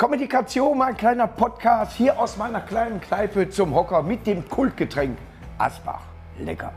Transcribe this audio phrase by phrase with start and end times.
[0.00, 5.18] Kommunikation, mein kleiner Podcast hier aus meiner kleinen Kneipe zum Hocker mit dem Kultgetränk
[5.58, 6.00] Asbach.
[6.38, 6.72] Lecker.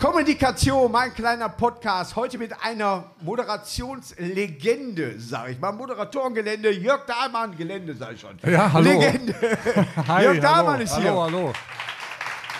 [0.00, 2.16] Kommunikation, mein kleiner Podcast.
[2.16, 5.70] Heute mit einer Moderationslegende, sage ich mal.
[5.70, 8.36] Moderatorengelände, Jörg Dahlmann, Gelände, sage ich schon.
[8.50, 8.90] Ja, hallo.
[8.90, 9.34] Legende.
[10.08, 11.10] Hi, Jörg Dahlmann hallo, ist hier.
[11.10, 11.52] Hallo, hallo.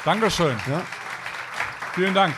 [0.04, 0.56] Dankeschön.
[1.95, 2.32] Vielen Dank.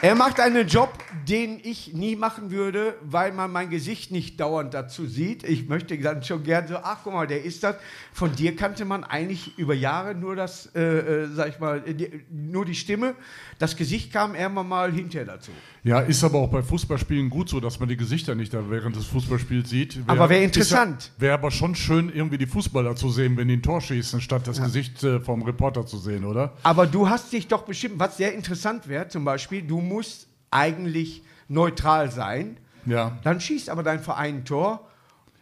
[0.00, 0.92] Er macht einen Job,
[1.28, 5.44] den ich nie machen würde, weil man mein Gesicht nicht dauernd dazu sieht.
[5.44, 7.76] Ich möchte dann schon gern so, ach guck mal, der ist das.
[8.12, 12.24] Von dir kannte man eigentlich über Jahre nur das, äh, äh, sag ich mal, die,
[12.30, 13.14] nur die Stimme.
[13.58, 15.50] Das Gesicht kam irgendwann mal hinterher dazu.
[15.84, 18.96] Ja, ist aber auch bei Fußballspielen gut so, dass man die Gesichter nicht da während
[18.96, 20.00] des Fußballspiels sieht.
[20.06, 21.12] Aber wär ist interessant.
[21.16, 24.20] Ja, Wäre aber schon schön, irgendwie die Fußballer zu sehen, wenn die ein Tor schießen,
[24.20, 26.54] statt das Gesicht äh, vom Reporter zu sehen, oder?
[26.62, 31.22] Aber du hast dich doch bestimmt, was sehr interessant wäre, zum Beispiel, du musst eigentlich
[31.48, 32.56] neutral sein.
[32.84, 33.18] Ja.
[33.24, 34.86] Dann schießt aber dein Verein ein Tor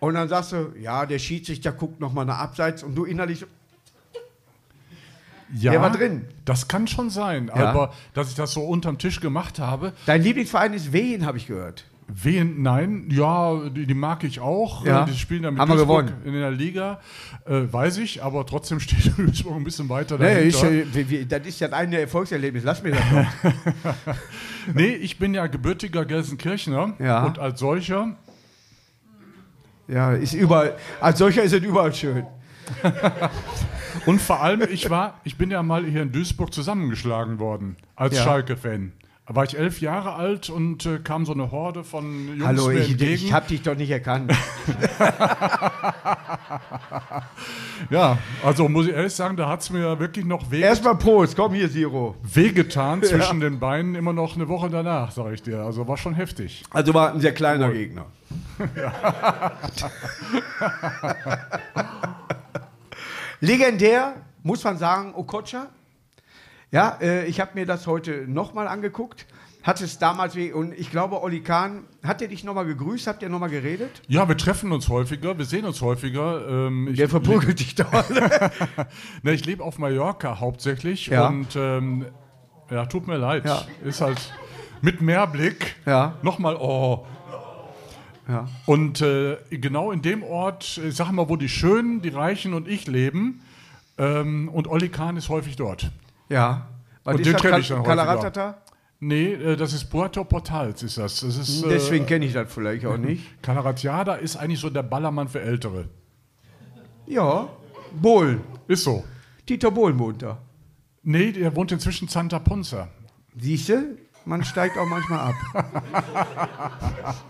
[0.00, 3.46] und dann sagst du, ja, der Schiedsrichter guckt nochmal nach Abseits und du innerlich
[5.56, 6.26] Ja, Der war drin.
[6.46, 7.66] Das kann schon sein, Ja.
[7.68, 11.46] aber dass ich das so unterm Tisch gemacht habe, dein Lieblingsverein ist Wehen, habe ich
[11.46, 11.84] gehört.
[12.06, 12.62] Wen?
[12.62, 14.84] Nein, ja, die, die mag ich auch.
[14.84, 15.04] Ja.
[15.04, 16.12] Äh, Die spielen da mit Haben wir gewonnen.
[16.24, 17.00] in der Liga,
[17.46, 20.70] äh, weiß ich, aber trotzdem steht Duisburg ein bisschen weiter Nee, dahinter.
[20.72, 24.14] ich, äh, wie- das ist ja ein Erfolgserlebnis, lass mir das doch.
[24.74, 27.24] Nee, ich bin ja gebürtiger Gelsenkirchner Ja.
[27.24, 28.16] und als solcher,
[29.88, 32.24] ja, ist überall, als solcher ist es überall schön.
[34.06, 38.16] und vor allem, ich war, ich bin ja mal hier in Duisburg zusammengeschlagen worden, als
[38.16, 38.24] Ja.
[38.24, 38.92] Schalke-Fan.
[39.26, 42.68] Da war ich elf Jahre alt und äh, kam so eine Horde von Jungs Hallo,
[42.68, 43.14] mir ich, entgegen.
[43.14, 44.30] ich habe dich doch nicht erkannt.
[47.90, 51.36] ja, also muss ich ehrlich sagen, da hat es mir wirklich noch weh, Erstmal Prost,
[51.36, 52.16] komm hier, Siro.
[52.22, 55.60] wehgetan zwischen den Beinen, immer noch eine Woche danach, sag ich dir.
[55.60, 56.62] Also war schon heftig.
[56.68, 58.04] Also war ein sehr kleiner Gegner.
[63.40, 65.68] Legendär, muss man sagen, Okocha.
[66.74, 69.26] Ja, äh, ich habe mir das heute nochmal angeguckt.
[69.62, 73.06] Hat es damals, wie, und ich glaube, Olli Kahn, hat er dich nochmal gegrüßt?
[73.06, 74.02] Habt ihr nochmal geredet?
[74.08, 76.46] Ja, wir treffen uns häufiger, wir sehen uns häufiger.
[76.66, 77.86] Ähm, Der verprügelt dich da.
[79.22, 81.28] Ne, ich lebe auf Mallorca hauptsächlich Ja.
[81.28, 82.06] und ähm,
[82.70, 83.44] ja, tut mir leid.
[83.46, 83.62] Ja.
[83.84, 84.34] Ist halt
[84.82, 85.76] mit Mehrblick.
[85.86, 86.16] Ja.
[86.22, 87.06] Nochmal, oh.
[88.28, 88.48] Ja.
[88.66, 92.66] Und äh, genau in dem Ort, ich sag mal, wo die Schönen, die Reichen und
[92.66, 93.42] ich leben.
[93.96, 95.90] Ähm, und Olli Kahn ist häufig dort.
[96.28, 96.66] Ja.
[97.04, 97.42] Was Und den das?
[97.42, 97.82] kenn Kal- ich dann.
[97.82, 98.62] Kalaratata?
[99.00, 101.20] Nee, äh, das ist Puerto Portals, ist das.
[101.20, 103.22] das ist, Deswegen äh, kenne ich das vielleicht auch nicht.
[103.42, 105.88] Calaratiada ist eigentlich so der Ballermann für Ältere.
[107.06, 107.48] Ja.
[108.00, 108.40] Bohlen.
[108.66, 109.04] Ist so.
[109.48, 110.38] Dieter Bohlen wohnt da.
[111.02, 112.88] Nee, der wohnt inzwischen Santa Ponza.
[113.36, 113.98] Siehst du?
[114.24, 115.34] Man steigt auch manchmal ab.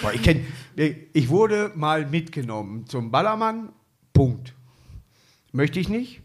[0.00, 0.46] Boah, ich, kenn,
[0.76, 3.68] ich wurde mal mitgenommen zum Ballermann.
[4.14, 4.54] Punkt.
[5.52, 6.22] Möchte ich nicht.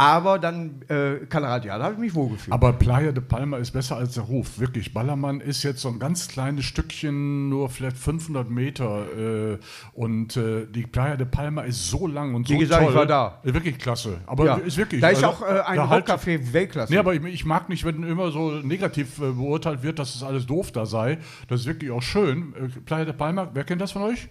[0.00, 2.52] Aber dann äh, Colorado, da habe ich mich wohlgefühlt.
[2.52, 4.60] Aber Playa de Palma ist besser als der Ruf.
[4.60, 9.54] Wirklich, Ballermann ist jetzt so ein ganz kleines Stückchen, nur vielleicht 500 Meter.
[9.54, 9.58] Äh,
[9.94, 12.92] und äh, die Playa de Palma ist so lang und so Wie gesagt, toll.
[12.92, 13.40] ich war da.
[13.44, 14.18] Äh, Wirklich klasse.
[14.26, 14.54] Aber ja.
[14.58, 15.00] ist wirklich.
[15.00, 16.92] da ist also, auch äh, ein da halt- Weltklasse.
[16.92, 20.22] Nee, aber ich, ich mag nicht, wenn immer so negativ äh, beurteilt wird, dass es
[20.22, 21.18] alles doof da sei.
[21.48, 22.54] Das ist wirklich auch schön.
[22.54, 24.28] Äh, Playa de Palma, wer kennt das von euch?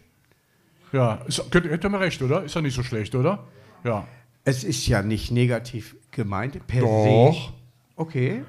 [0.93, 2.45] Ja, ist, könnt, hättet ihr mir recht, oder?
[2.45, 3.43] Ist ja nicht so schlecht, oder?
[3.83, 4.07] Ja.
[4.47, 7.33] Es ist ja nicht negativ gemeint, per Doch.
[7.33, 7.53] se.
[7.97, 8.45] Okay.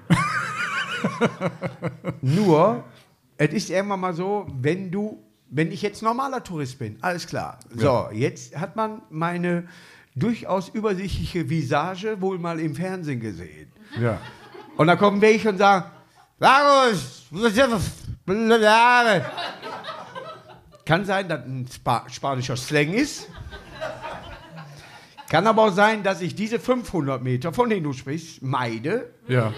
[2.23, 2.85] Nur,
[3.37, 5.19] es ist irgendwann mal so, wenn du,
[5.51, 7.59] wenn ich jetzt normaler Tourist bin, alles klar.
[7.75, 9.67] So, jetzt hat man meine
[10.15, 13.73] durchaus übersichtliche Visage wohl mal im Fernsehen gesehen.
[14.01, 14.21] Ja.
[14.77, 15.91] Und dann kommen welche und sagen,
[16.39, 17.25] Lagos,
[20.85, 23.29] kann sein, dass ein Spa spanischer Slang ist.
[25.31, 29.53] Kann aber auch sein, dass ich diese 500 Meter, von denen du sprichst, meide Ja.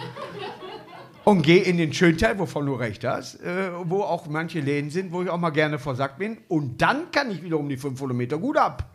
[1.25, 4.91] und gehe in den schönen Teil, wovon du recht hast, äh, wo auch manche Läden
[4.91, 6.39] sind, wo ich auch mal gerne versackt bin.
[6.49, 8.91] Und dann kann ich wiederum die 500 Meter gut ab.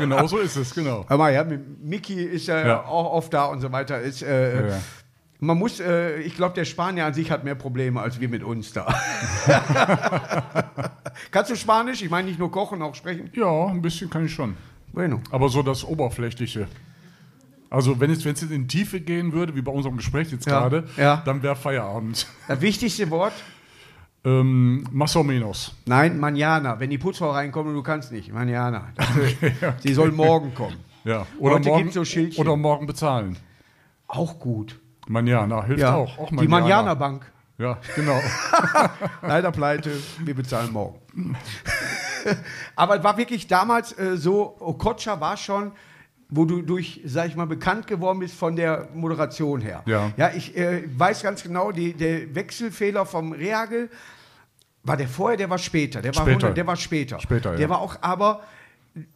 [0.00, 1.04] genau so ist es, genau.
[1.08, 1.44] Hör mal, ja,
[1.82, 2.84] Mickey ist ja, Ja.
[2.84, 4.00] auch oft da und so weiter.
[4.00, 4.80] Ist, äh, Ja, ja.
[5.40, 8.42] Man muss, äh, ich glaube, der Spanier an sich hat mehr Probleme als wir mit
[8.42, 8.86] uns da.
[11.30, 12.02] Kannst du Spanisch?
[12.02, 13.30] Ich meine nicht nur kochen, auch sprechen.
[13.34, 14.56] Ja, ein bisschen kann ich schon.
[14.92, 15.20] Bueno.
[15.30, 16.68] Aber so das Oberflächliche.
[17.70, 20.30] Also wenn es, wenn es jetzt in die Tiefe gehen würde, wie bei unserem Gespräch
[20.30, 21.22] jetzt Ja, gerade, ja.
[21.24, 22.26] dann wäre Feierabend.
[22.46, 23.32] Das wichtigste Wort?
[24.24, 25.74] Ähm, más o menos.
[25.84, 26.78] Nein, Manjana.
[26.80, 28.32] Wenn die Putzfrau reinkommt und du kannst nicht.
[28.32, 28.88] Manjana.
[29.60, 30.76] Das, Sie soll morgen kommen.
[31.04, 31.26] Ja.
[31.38, 32.40] Oder, Heute morgen, so Schildchen.
[32.40, 33.36] oder morgen bezahlen.
[34.06, 34.80] Auch gut.
[35.08, 35.94] Manjana hilft Ja.
[35.94, 36.18] auch.
[36.18, 37.30] auch die Manjana Bank.
[37.58, 38.20] Ja, genau.
[39.22, 39.90] Leider pleite,
[40.20, 41.00] wir bezahlen morgen.
[42.76, 45.70] Aber es war wirklich damals äh, so, Okocha war schon,
[46.28, 49.82] wo du durch, sag ich mal, bekannt geworden bist von der Moderation her.
[49.86, 50.10] Ja.
[50.16, 53.88] Ja, ich äh, weiß ganz genau, die, der Wechselfehler vom Reagel,
[54.82, 56.02] war der vorher, der war später.
[56.02, 56.38] Der war, Später.
[56.48, 57.20] 100, der war später.
[57.20, 57.56] Später, ja.
[57.56, 58.42] Der war auch, aber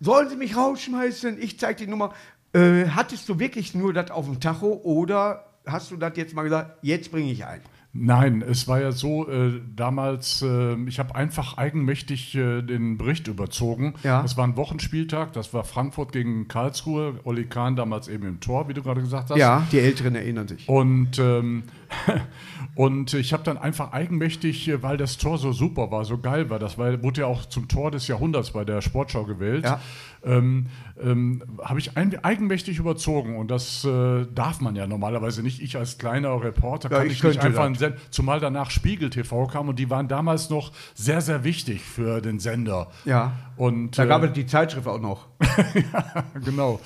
[0.01, 1.43] sollen Sie mich rausschmeißen?
[1.43, 2.13] Ich zeig die Nummer.
[2.53, 6.43] Äh, hattest du wirklich nur das auf dem Tacho oder hast du das jetzt mal
[6.43, 7.61] gesagt, jetzt bringe ich ein?
[7.95, 13.27] Nein, es war ja so, äh, damals, äh, ich habe einfach eigenmächtig äh, den Bericht
[13.29, 13.95] überzogen.
[14.03, 14.21] Ja.
[14.23, 18.69] Das war ein Wochenspieltag, das war Frankfurt gegen Karlsruhe, Olli Kahn damals eben im Tor,
[18.69, 19.39] wie du gerade gesagt hast.
[19.39, 20.69] Ja, die Älteren erinnern sich.
[20.69, 21.63] Und, ähm,
[22.75, 26.51] und ich habe dann einfach eigenmächtig, äh, weil das Tor so super war, so geil
[26.51, 29.81] war, das war, wurde ja auch zum Tor des Jahrhunderts bei der Sportschau gewählt, Ja.
[30.25, 30.67] Ähm,
[31.03, 33.37] ähm, habe ich ein, eigenmächtig überzogen.
[33.37, 35.61] Und das äh, darf man ja normalerweise nicht.
[35.61, 37.93] Ich als kleiner Reporter Ja, kann ich ich, nicht einfach das.
[38.11, 42.39] zumal danach Spiegel TV kam und die waren damals noch sehr, sehr wichtig für den
[42.39, 42.91] Sender.
[43.05, 43.33] Ja.
[43.57, 45.27] Und Da gab äh, es die Zeitschrift auch noch.
[46.45, 46.81] genau,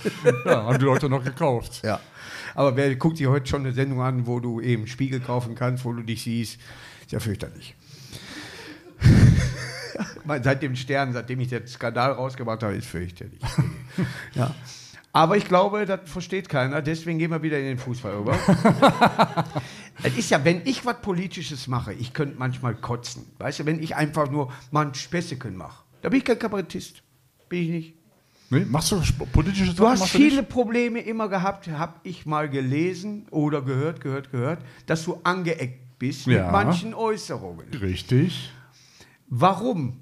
[0.45, 1.83] ja, haben die Leute noch gekauft.
[1.85, 2.01] Ja.
[2.55, 5.85] Aber wer guckt sich heute schon eine Sendung an, wo du eben Spiegel kaufen kannst,
[5.85, 6.61] wo du dich siehst,
[7.01, 7.75] ist ja fürchterlich.
[10.43, 13.41] Seit dem Stern, seitdem ich den Skandal rausgebracht habe, ist fürchterlich.
[14.35, 14.55] ja.
[15.15, 18.37] Aber ich glaube, das versteht keiner, deswegen gehen wir wieder in den Fußball über.
[20.03, 23.27] Es ist ja, wenn ich was Politisches mache, ich könnte manchmal kotzen.
[23.39, 25.85] Weißt du, wenn ich einfach nur mal ein Späßchen mache.
[26.01, 27.03] Da bin ich kein Kabarettist.
[27.49, 27.95] Bin ich nicht.
[28.51, 29.01] Nee, machst du
[29.33, 29.89] politische Du Sachen?
[29.91, 30.49] hast machst viele nicht?
[30.49, 36.27] Probleme immer gehabt, habe ich mal gelesen oder gehört, gehört, gehört, dass du angeeckt bist
[36.27, 36.45] Ja.
[36.45, 37.67] mit manchen Äußerungen.
[37.81, 38.51] Richtig.
[39.35, 39.99] Warum?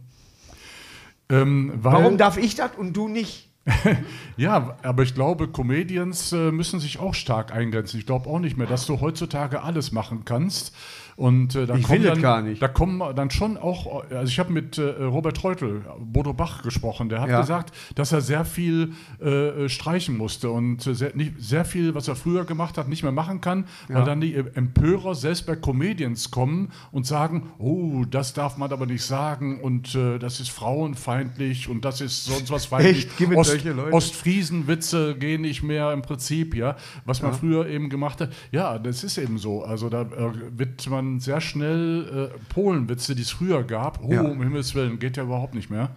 [1.28, 3.48] Ähm, Warum darf ich das und du nicht?
[4.36, 8.00] Ja, aber ich glaube, Comedians äh, müssen sich auch stark eingrenzen.
[8.00, 10.74] Ich glaube auch nicht mehr, dass du heutzutage alles machen kannst.
[11.16, 12.60] Und äh, da Ich kommen will dann, gar nicht.
[12.62, 17.08] Da kommen dann schon auch, also ich habe mit äh, Robert Reutel, Bodo Bach gesprochen,
[17.08, 17.40] der hat Ja.
[17.40, 22.08] gesagt, dass er sehr viel äh, streichen musste und äh, sehr, nicht, sehr viel, was
[22.08, 26.30] er früher gemacht hat, nicht mehr machen kann, weil dann die Empörer selbst bei Comedians
[26.30, 31.68] kommen und sagen, oh, das darf man aber nicht sagen und äh, das ist frauenfeindlich
[31.68, 33.08] und das ist sonst was feindlich.
[33.20, 33.36] Echt?
[33.36, 33.58] Ost?
[33.92, 36.76] Ostfriesenwitze gehen nicht mehr im Prinzip, ja.
[37.04, 38.30] Was man früher eben gemacht hat.
[38.52, 39.62] Ja, das ist eben so.
[39.64, 44.00] Also da äh, wird man sehr schnell äh, Polenwitze, die es früher gab.
[44.04, 44.22] Oh, Ja.
[44.22, 45.90] um Himmels Willen, geht ja überhaupt nicht mehr.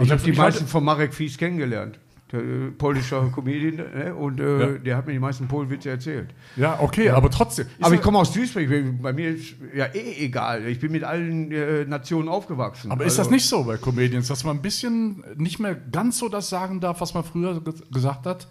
[0.00, 1.98] Ich habe die meisten von Marek Fies kennengelernt.
[2.32, 4.78] Der äh, polnischer Comedian äh, und äh, Ja.
[4.78, 6.28] der hat mir die meisten Polenwitze erzählt.
[6.54, 7.66] Ja, okay, aber trotzdem.
[7.80, 8.68] Aber ich ja- komme aus Duisburg,
[9.02, 10.64] bei mir ist ja eh egal.
[10.68, 12.92] Ich bin mit allen äh, Nationen aufgewachsen.
[12.92, 16.18] aber ist das Also- nicht so bei Comedians, dass man ein bisschen nicht mehr ganz
[16.18, 18.46] so das sagen darf, was man früher ge gesagt hat?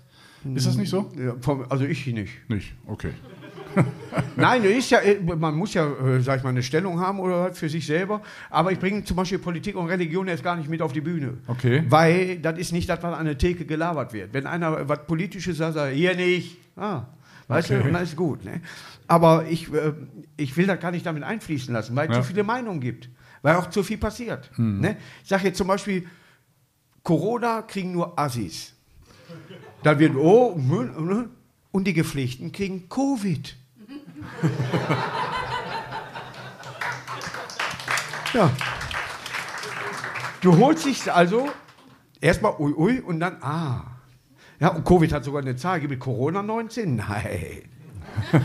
[0.55, 1.09] Ist das nicht so?
[1.17, 1.35] Ja,
[1.69, 2.31] also ich nicht.
[2.49, 3.11] Nicht, okay.
[4.35, 7.53] Nein, ist ja, äh, man muss ja, äh, sag ich mal, eine Stellung haben oder
[7.53, 8.21] für sich selber.
[8.49, 11.37] Aber ich bringe zum Beispiel Politik und Religion jetzt gar nicht mit auf die Bühne.
[11.47, 11.83] Okay.
[11.87, 14.33] Weil das ist nicht das, was an der Theke gelabert wird.
[14.33, 16.57] Wenn einer was Politisches sagt, sagt er, hier nicht.
[16.75, 17.03] Ah,
[17.47, 17.83] weißt Okay.
[17.83, 18.43] du, dann ist gut.
[18.45, 18.61] Ne?
[19.07, 19.93] Aber ich, äh,
[20.37, 22.21] ich will das gar nicht damit einfließen lassen, weil es Ja.
[22.21, 23.09] zu viele Meinungen gibt.
[23.41, 24.49] Weil auch zu viel passiert.
[24.57, 24.97] Ne?
[25.23, 26.05] Ich sage jetzt zum Beispiel,
[27.03, 28.73] Corona kriegen nur Assis.
[29.83, 31.29] Dann wird, oh, hm,
[31.71, 33.55] und die Gepflegten kriegen Covid.
[38.33, 38.51] ja.
[40.41, 41.49] Du holst dich also
[42.21, 43.83] erstmal ui ui und dann ah.
[44.59, 45.79] Ja, und Covid hat sogar eine Zahl.
[45.79, 46.95] Gibt es Corona 19?
[46.95, 47.61] Nein.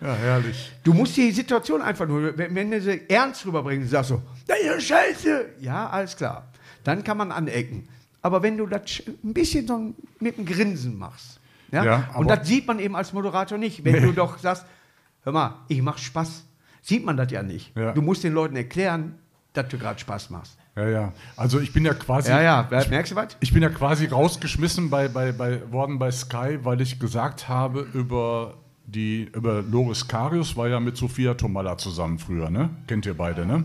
[0.00, 0.72] Ja, herrlich.
[0.82, 4.58] Du musst die Situation einfach nur, wenn, wenn du sie ernst rüberbringst, sagst du, das
[4.58, 5.46] ist scheiße.
[5.60, 6.48] Ja, alles klar.
[6.82, 7.88] Dann kann man anecken.
[8.22, 11.40] Aber wenn du das ein bisschen so mit einem Grinsen machst,
[11.72, 14.66] ja, Ja, und das sieht man eben als Moderator nicht, wenn du doch sagst,
[15.22, 16.44] hör mal, ich mach Spaß,
[16.82, 17.76] sieht man das ja nicht.
[17.76, 17.92] Ja.
[17.92, 19.14] Du musst den Leuten erklären,
[19.54, 20.58] dass du gerade Spaß machst.
[20.76, 21.12] Ja, ja.
[21.36, 22.30] Also ich bin ja quasi.
[22.30, 23.36] Ja, ja, merkst du was?
[23.40, 27.86] Ich bin ja quasi rausgeschmissen bei, bei, bei, worden bei Sky, weil ich gesagt habe
[27.92, 28.54] über
[28.86, 32.70] die über Loris Karius war ja mit Sophia Tomalla zusammen früher, ne?
[32.86, 33.64] Kennt ihr beide, ne?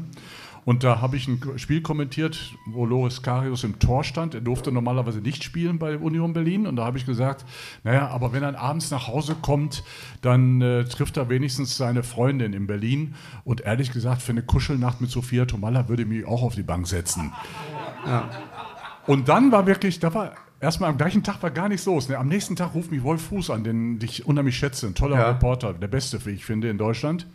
[0.68, 4.36] Und da habe ich ein Spiel kommentiert, wo Loris Karius im Tor stand.
[4.36, 6.68] Er durfte normalerweise nicht spielen bei Union Berlin.
[6.68, 7.46] Und da habe ich gesagt,
[7.86, 9.82] naja, aber wenn er abends nach Hause kommt,
[10.22, 13.16] dann äh, trifft er wenigstens seine Freundin in Berlin.
[13.46, 16.64] Und ehrlich gesagt, für eine Kuschelnacht mit Sophia Tomalla würde ich mich auch auf die
[16.64, 17.32] Bank setzen.
[19.06, 22.10] Und dann war wirklich, da war erstmal am gleichen Tag war gar nichts los.
[22.10, 22.18] Ne?
[22.18, 24.88] Am nächsten Tag ruft mich Wolf Fuß an, den ich unheimlich schätze.
[24.88, 25.30] Ein toller Ja.
[25.30, 27.26] Reporter, der beste, wie ich finde, in Deutschland.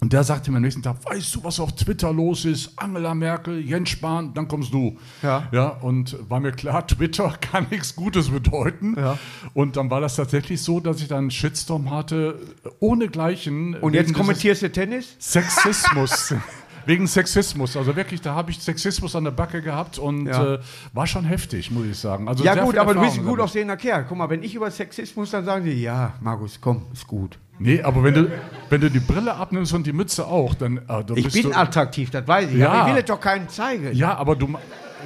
[0.00, 2.72] Und der sagte mir am nächsten Tag, weißt du, was auf Twitter los ist?
[2.76, 4.96] Angela Merkel, Jens Spahn, dann kommst du.
[5.22, 5.48] Ja.
[5.50, 8.94] ja und war mir klar, Twitter kann nichts Gutes bedeuten.
[8.96, 9.18] Ja.
[9.54, 12.38] Und dann war das tatsächlich so, dass ich dann einen Shitstorm hatte,
[12.78, 13.74] ohne Gleichen.
[13.74, 15.16] Und jetzt kommentierst du Tennis?
[15.18, 16.34] Sexismus.
[16.88, 17.76] Wegen Sexismus.
[17.76, 20.54] Also wirklich, da habe ich Sexismus an der Backe gehabt und Ja.
[20.54, 20.58] äh,
[20.94, 22.26] war schon heftig, muss ich sagen.
[22.28, 24.06] Also Ja sehr gut, aber du bist ein gut aussehender Kerl.
[24.08, 27.38] Guck mal, wenn ich über Sexismus, dann sagen die, ja, Markus, komm, ist gut.
[27.58, 28.30] Nee, aber wenn du,
[28.70, 32.08] wenn du die Brille abnimmst und die Mütze auch, dann, äh, Ich bist bin attraktiv,
[32.08, 32.56] das weiß ich.
[32.56, 32.70] Ja.
[32.72, 33.94] Aber ich will es doch keinen zeigen.
[33.94, 34.54] Ja, aber du.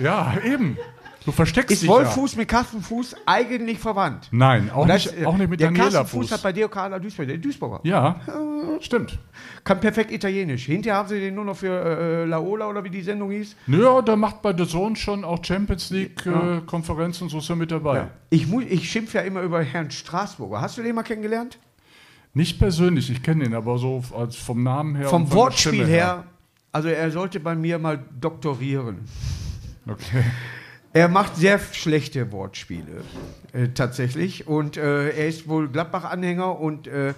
[0.00, 0.76] Ja, eben.
[1.24, 1.88] Du versteckst Ist dich.
[1.88, 4.24] Wolfuß mit Carsten Fuß eigentlich verwandt?
[4.24, 4.28] Ja.
[4.32, 6.98] Nein, auch das- nicht, auch nicht mit der Daniela Carsten Fuß hat bei dir Karla
[6.98, 7.80] Duisburg, der Duisburger.
[7.84, 8.20] Ja,
[8.80, 9.18] stimmt.
[9.62, 10.64] Kann perfekt Italienisch.
[10.66, 13.54] Hinterher haben sie den nur noch für äh, Laola oder wie die Sendung hieß.
[13.68, 17.70] Naja, da macht bei The Zone schon auch Champions League-Konferenzen und so ist er mit
[17.70, 18.08] dabei.
[18.30, 20.60] Ich, mu- ich schimpfe ja immer über Herrn Straßburger.
[20.60, 21.58] Hast du den mal kennengelernt?
[22.34, 25.06] Nicht persönlich, ich kenne ihn, aber so als vom Namen her.
[25.08, 26.24] Vom Wortspiel Stimme her,
[26.72, 29.00] also er sollte bei mir mal doktorieren.
[29.86, 30.24] Okay.
[30.94, 33.02] Er macht sehr schlechte Wortspiele,
[33.52, 34.46] äh, tatsächlich.
[34.46, 36.60] Und äh, er ist wohl Gladbach-Anhänger.
[36.60, 37.14] Und äh,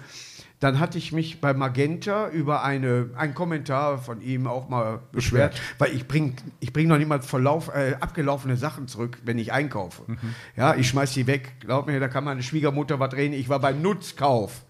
[0.61, 5.51] dann hatte ich mich bei Magenta über eine, einen Kommentar von ihm auch mal beschwert.
[5.51, 5.61] Beschwert.
[5.77, 10.03] Weil ich bringe ich bring noch niemals verlauf, äh, abgelaufene Sachen zurück, wenn ich einkaufe.
[10.07, 10.17] Mhm.
[10.55, 11.55] Ja, ich schmeiß die weg.
[11.59, 13.33] Glaub mir, da kann meine Schwiegermutter was reden.
[13.33, 14.63] Ich war beim Nutzkauf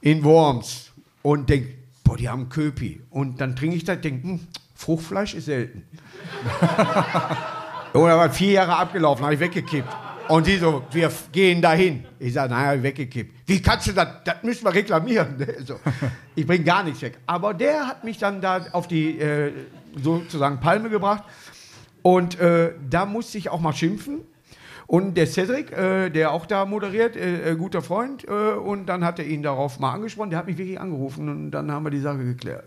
[0.00, 1.66] in Worms und denk,
[2.04, 3.02] boah, die haben Köpi.
[3.10, 4.40] Und dann trinke ich das, denk, hm,
[4.76, 5.82] Fruchtfleisch ist selten.
[7.92, 9.88] Oder war vier Jahre abgelaufen, habe ich weggekippt.
[10.28, 12.04] Und die so, wir gehen dahin.
[12.20, 13.34] Ich sage, naja, ich weggekippt.
[13.46, 14.06] Wie kannst du das?
[14.24, 15.44] Das müssen wir reklamieren.
[15.66, 15.74] So,
[16.36, 17.18] ich bringe gar nichts weg.
[17.26, 19.52] Aber der hat mich dann da auf die äh,
[20.00, 21.24] sozusagen Palme gebracht.
[22.02, 24.20] Und äh, da musste ich auch mal schimpfen.
[24.86, 29.04] Und der Cedric, äh, der auch da moderiert, äh, äh, guter Freund, äh, und dann
[29.04, 30.30] hat er ihn darauf mal angesprochen.
[30.30, 32.64] Der hat mich wirklich angerufen und dann haben wir die Sache geklärt.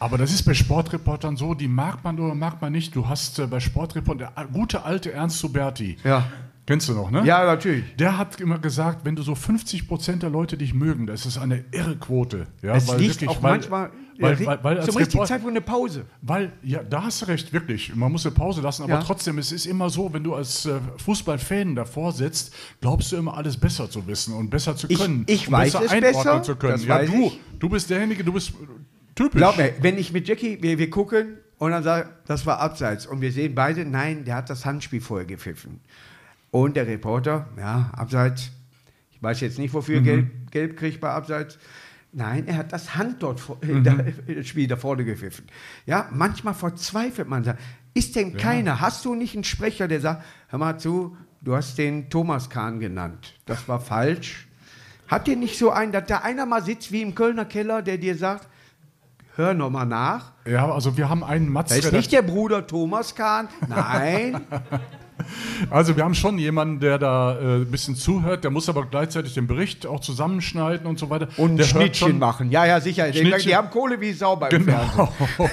[0.00, 2.96] Aber das ist bei Sportreportern so, die mag man oder mag man nicht.
[2.96, 6.26] Du hast äh, bei Sportreportern, der gute alte Ernst Suberti, Ja.
[6.66, 7.22] kennst du noch, ne?
[7.24, 7.84] Ja, natürlich.
[7.96, 11.36] Der hat immer gesagt, wenn du so 50 Prozent der Leute dich mögen, das ist
[11.38, 12.46] eine irre Quote.
[12.62, 15.52] Ja, Es weil liegt wirklich- auch weil, manchmal weil, weil, weil als zum richtigen Zeitpunkt
[15.56, 16.04] eine Pause.
[16.20, 17.94] Weil, ja, da hast du recht, wirklich.
[17.94, 19.00] Man muss eine Pause lassen, aber Ja.
[19.02, 23.34] trotzdem, es ist immer so, wenn du als äh, Fußballfan davor sitzt, glaubst du immer
[23.36, 25.24] alles besser zu wissen und besser zu Ich- können.
[25.26, 26.72] ich und weiß besser es einordnen besser, zu können.
[26.74, 27.40] das ja, weiß du, ich.
[27.58, 28.52] du bist derjenige, du bist
[29.20, 29.38] typisch.
[29.38, 33.06] Glaub mir, wenn ich mit Jackie, wir, wir gucken und dann sagt, das war abseits
[33.06, 35.80] und wir sehen beide, nein, der hat das Handspiel vorher gepfiffen.
[36.50, 38.50] Und der Reporter, ja, abseits,
[39.12, 41.58] ich weiß jetzt nicht, wofür er gelb, gelb kriegt bei abseits.
[42.12, 43.94] Nein, er hat das Hand dort vor, äh, da,
[44.26, 45.44] das Spiel da vorne gepfiffen.
[45.86, 47.44] Ja, manchmal verzweifelt man.
[47.44, 47.60] Sagt,
[47.94, 48.80] Ist denn keiner?
[48.80, 52.80] Hast du nicht einen Sprecher, der sagt, hör mal zu, du hast den Thomas Kahn
[52.80, 53.34] genannt.
[53.46, 54.48] Das war falsch.
[55.06, 57.98] Habt ihr nicht so einen, dass da einer mal sitzt wie im Kölner Keller, der
[57.98, 58.48] dir sagt,
[59.36, 60.32] hör noch mal nach.
[60.46, 63.48] Ja, also wir haben einen Mats Da ist nicht der Bruder Thomas Kahn.
[63.68, 64.40] Nein.
[65.68, 69.34] Also wir haben schon jemanden, der da äh, ein bisschen zuhört, der muss aber gleichzeitig
[69.34, 71.28] den Bericht auch zusammenschneiden und so weiter.
[71.36, 72.50] Und der Schnittchen machen.
[72.50, 73.10] Ja, ja, sicher.
[73.10, 75.08] Die, haben Kohle wie Sau beim Fernsehen.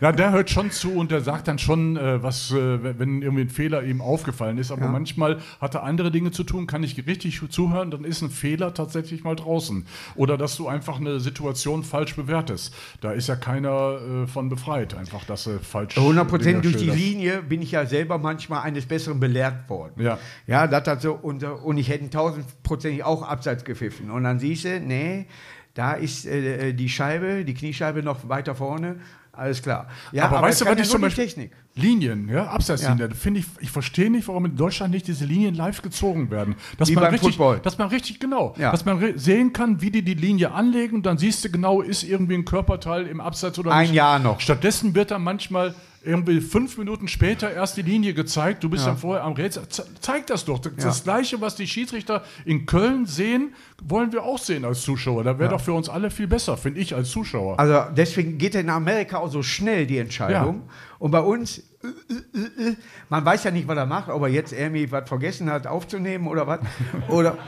[0.00, 3.42] Ja, der hört schon zu und der sagt dann schon, äh, was, äh, wenn irgendwie
[3.42, 4.70] ein Fehler ihm aufgefallen ist.
[4.70, 4.90] Aber Ja.
[4.90, 8.74] manchmal hat er andere Dinge zu tun, kann ich richtig zuhören, dann ist ein Fehler
[8.74, 9.86] tatsächlich mal draußen.
[10.14, 12.74] Oder dass du einfach eine Situation falsch bewertest.
[13.00, 15.96] Da ist ja keiner äh, von befreit, einfach, dass er falsch.
[15.96, 16.90] 100 Prozent Dinge durch die.
[16.90, 20.00] Linie bin ich ja selber manchmal eines Besseren belehrt worden.
[20.02, 20.18] Ja.
[20.46, 24.10] Ja, das hat so, und, und ich hätte tausendprozentig auch abseits gepfiffen.
[24.10, 25.26] Und dann siehst du, nee,
[25.74, 28.96] da ist äh, die Scheibe, die Kniescheibe noch weiter vorne.
[29.34, 29.86] Alles klar.
[30.12, 31.24] Ja, aber, weißt es du, was ja ich zum die Beispiel.
[31.24, 31.52] Technik.
[31.74, 33.08] Linien, ja, Abseitslinien.
[33.08, 36.54] da Finde ich, ich verstehe nicht, warum in Deutschland nicht diese Linien live gezogen werden.
[36.76, 37.60] Dass Wie man beim richtig, Football.
[37.60, 38.70] dass man richtig genau, Ja.
[38.70, 42.02] dass man sehen kann, wie die die Linie anlegen und dann siehst du genau, ist
[42.02, 43.94] irgendwie ein Körperteil im Abseits oder Ein nicht.
[43.94, 44.38] Jahr noch.
[44.40, 45.74] Stattdessen wird dann manchmal
[46.04, 48.64] irgendwie fünf Minuten später erst die Linie gezeigt.
[48.64, 49.68] Du bist dann vorher am Rätsel.
[49.68, 50.58] Ze zeig das doch.
[50.58, 55.24] Das, das Gleiche, was die Schiedsrichter in Köln sehen, wollen wir auch sehen als Zuschauer.
[55.24, 57.58] Da wäre doch für uns alle viel besser, finde ich als Zuschauer.
[57.58, 60.68] Also deswegen geht in Amerika auch so schnell die Entscheidung.
[60.98, 62.76] Und bei uns, äh, äh, äh,
[63.08, 66.26] man weiß ja nicht, was er macht, ob er jetzt irgendwie was vergessen hat aufzunehmen
[66.26, 66.60] oder was.
[67.08, 67.38] Oder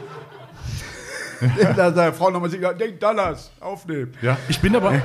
[1.76, 4.12] da seine Frau nochmal sagt, ja, denk Dallas, aufnehmen.
[4.22, 5.02] Ja, ich bin aber.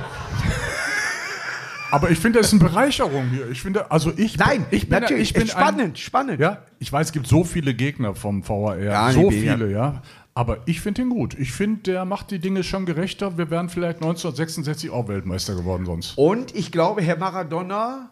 [1.91, 3.49] Aber ich finde, das ist eine Bereicherung hier.
[3.49, 4.37] Ich finde, also ich.
[4.37, 6.33] Nein, ich bin, natürlich, ich bin spannend, spannend.
[6.33, 8.77] Ein, ja, ich weiß, es gibt so viele Gegner vom VAR.
[8.77, 9.55] Ja, so ja.
[9.55, 10.01] viele, ja.
[10.33, 11.33] Aber ich finde ihn gut.
[11.37, 13.37] Ich finde, der macht die Dinge schon gerechter.
[13.37, 16.17] Wir wären vielleicht 1966 auch Weltmeister geworden sonst.
[16.17, 18.11] Und ich glaube, Herr Maradona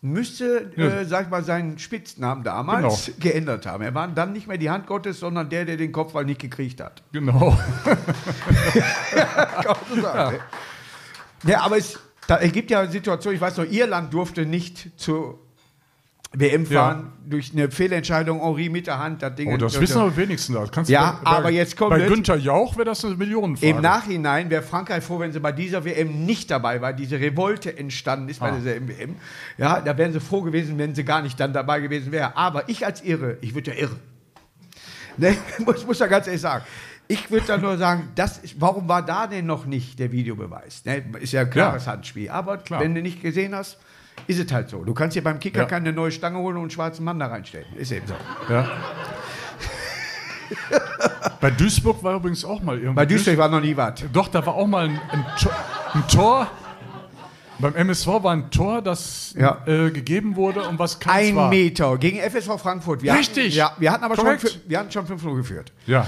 [0.00, 3.18] müsste, äh, sag ich mal, seinen Spitznamen damals Genau.
[3.20, 3.82] geändert haben.
[3.82, 6.80] Er war dann nicht mehr die Hand Gottes, sondern der, der den Kopfball nicht gekriegt
[6.80, 7.02] hat.
[7.12, 7.58] Genau.
[9.94, 10.40] So sagen, ne?
[11.52, 15.38] Ja, aber es da ergibt ja Situationen, ich weiß noch, Irland durfte nicht zur
[16.32, 19.22] WM fahren durch eine Fehlentscheidung, Henri mit der Hand.
[19.22, 20.54] Das Ding Oh, das wissen aber wenigstens.
[20.56, 23.70] Das kannst Ja, du, aber jetzt kommt Bei Günther Jauch wäre das eine Millionenfrage.
[23.70, 27.78] Im Nachhinein wäre Frankreich froh, wenn sie bei dieser WM nicht dabei war, diese Revolte
[27.78, 28.56] entstanden ist bei Ah.
[28.56, 29.16] dieser WM.
[29.56, 32.36] Ja, da wären sie froh gewesen, wenn sie gar nicht dann dabei gewesen wäre.
[32.36, 33.96] Aber ich als Irre, ich würde ja irre.
[35.18, 35.34] Ne?
[35.64, 36.62] Muss, muss ja ganz ehrlich sagen.
[37.08, 40.84] Ich würde dann nur sagen, das ist, warum war da denn noch nicht der Videobeweis?
[40.84, 41.04] Ne?
[41.20, 41.92] Ist ja ein klares Ja.
[41.92, 42.28] Handspiel.
[42.30, 42.80] Aber Klar.
[42.80, 43.78] wenn du nicht gesehen hast,
[44.26, 44.82] ist es halt so.
[44.84, 45.64] Du kannst dir beim Kicker Ja.
[45.66, 47.66] keine neue Stange holen und einen schwarzen Mann da reinstellen.
[47.76, 48.14] Ist eben so.
[48.52, 48.68] Ja.
[51.40, 52.96] Bei Duisburg war übrigens auch mal irgendwas.
[52.96, 54.04] Bei Duisburg war noch nie was.
[54.12, 55.52] Doch, da war auch mal ein, ein, Tor,
[55.94, 56.50] ein Tor.
[57.58, 59.62] Beim MSV war ein Tor, das Ja.
[59.66, 61.48] äh, gegeben wurde und was keins Ein war.
[61.50, 63.02] Meter gegen FSV Frankfurt.
[63.02, 63.60] Wir Richtig.
[63.60, 64.44] Hatten, ja, wir hatten aber schon, Korrekt.
[64.44, 65.72] fü- wir hatten schon 5-0 geführt.
[65.86, 66.06] Ja,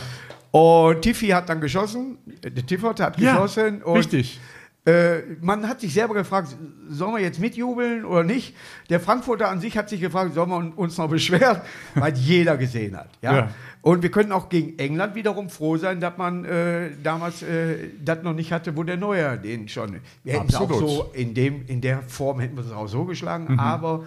[0.51, 2.19] Und Tiffy hat dann geschossen.
[2.43, 3.83] Der Tiffert hat ja geschossen.
[3.83, 4.41] Und richtig.
[4.87, 6.57] Äh, man hat sich selber gefragt,
[6.89, 8.55] sollen wir jetzt mitjubeln oder nicht?
[8.89, 11.61] Der Frankfurter an sich hat sich gefragt, sollen wir uns noch beschweren,
[11.95, 13.11] weil jeder gesehen hat.
[13.21, 13.37] Ja?
[13.37, 13.49] Ja.
[13.83, 18.23] Und wir können auch gegen England wiederum froh sein, dass man äh, damals äh, das
[18.23, 20.01] noch nicht hatte, wo der Neuer den schon.
[20.25, 20.89] Wir hätten es auch Absolut.
[20.91, 24.05] so in, dem, in der Form hätten wir es auch so geschlagen, aber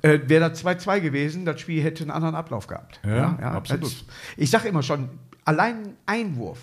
[0.00, 3.00] äh, wäre das 2-2 gewesen, das Spiel hätte einen anderen Ablauf gehabt.
[3.06, 3.84] Ja, absolut.
[3.84, 4.04] das-
[4.38, 5.10] ich sage immer schon,
[5.50, 6.58] allein ein Einwurf,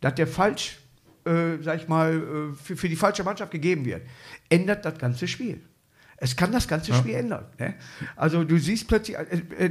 [0.00, 0.78] dass der falsch,
[1.24, 4.02] äh, sag ich mal, äh, für, für die falsche Mannschaft gegeben wird,
[4.48, 5.60] ändert das ganze Spiel.
[6.18, 7.44] Es kann das ganze Spiel ändern.
[7.58, 7.74] Ne?
[8.16, 9.70] Also du siehst plötzlich, äh, äh,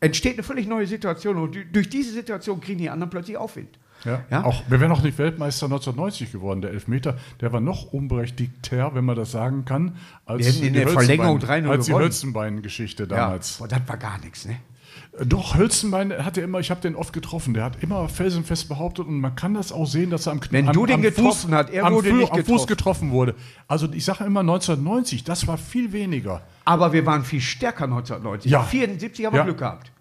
[0.00, 3.78] entsteht eine völlig neue Situation und du- durch diese Situation kriegen die anderen plötzlich Aufwind.
[4.04, 4.24] Ja.
[4.30, 4.42] Ja?
[4.44, 6.60] Auch, wir wären auch nicht Weltmeister 1990 geworden.
[6.60, 10.88] Der Elfmeter, der war noch unberechtigter, wenn man das sagen kann, als in die der
[10.88, 11.92] Verlängerung Hölzenbein- 3-0 als die.
[11.94, 13.58] Hölzenbein-Geschichte damals.
[13.58, 14.44] Ja, boah, das war gar nichts.
[14.46, 14.56] Ne?
[15.24, 19.06] Doch, Hölzenbein hat er immer, ich habe den oft getroffen, der hat immer felsenfest behauptet
[19.06, 21.52] und man kann das auch sehen, dass er am Wenn am, du den getroffen Fuß,
[21.52, 22.66] hat, er am, wurde Fu- nicht am Fuß getroffen.
[22.66, 23.34] getroffen wurde.
[23.68, 26.40] Also ich sage immer 1990, das war viel weniger.
[26.64, 28.50] Aber wir waren viel stärker 1990.
[28.50, 28.62] Ja.
[28.62, 29.44] 74 haben wir Ja.
[29.44, 29.92] Glück gehabt.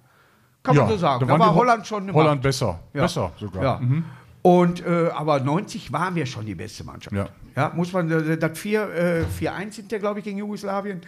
[0.63, 1.21] Kann man so sagen.
[1.25, 2.43] Da, waren war Holland schon eine Holland Macht.
[2.43, 3.01] besser, Ja.
[3.01, 3.63] besser sogar.
[3.63, 3.79] Ja.
[3.81, 4.05] Mhm.
[4.43, 7.15] Und, äh, aber 90 waren wir schon die beste Mannschaft.
[7.15, 7.27] Ja.
[7.55, 11.01] Ja, muss man, äh, das 4, äh, 4-1 sind der, glaube ich, gegen Jugoslawien.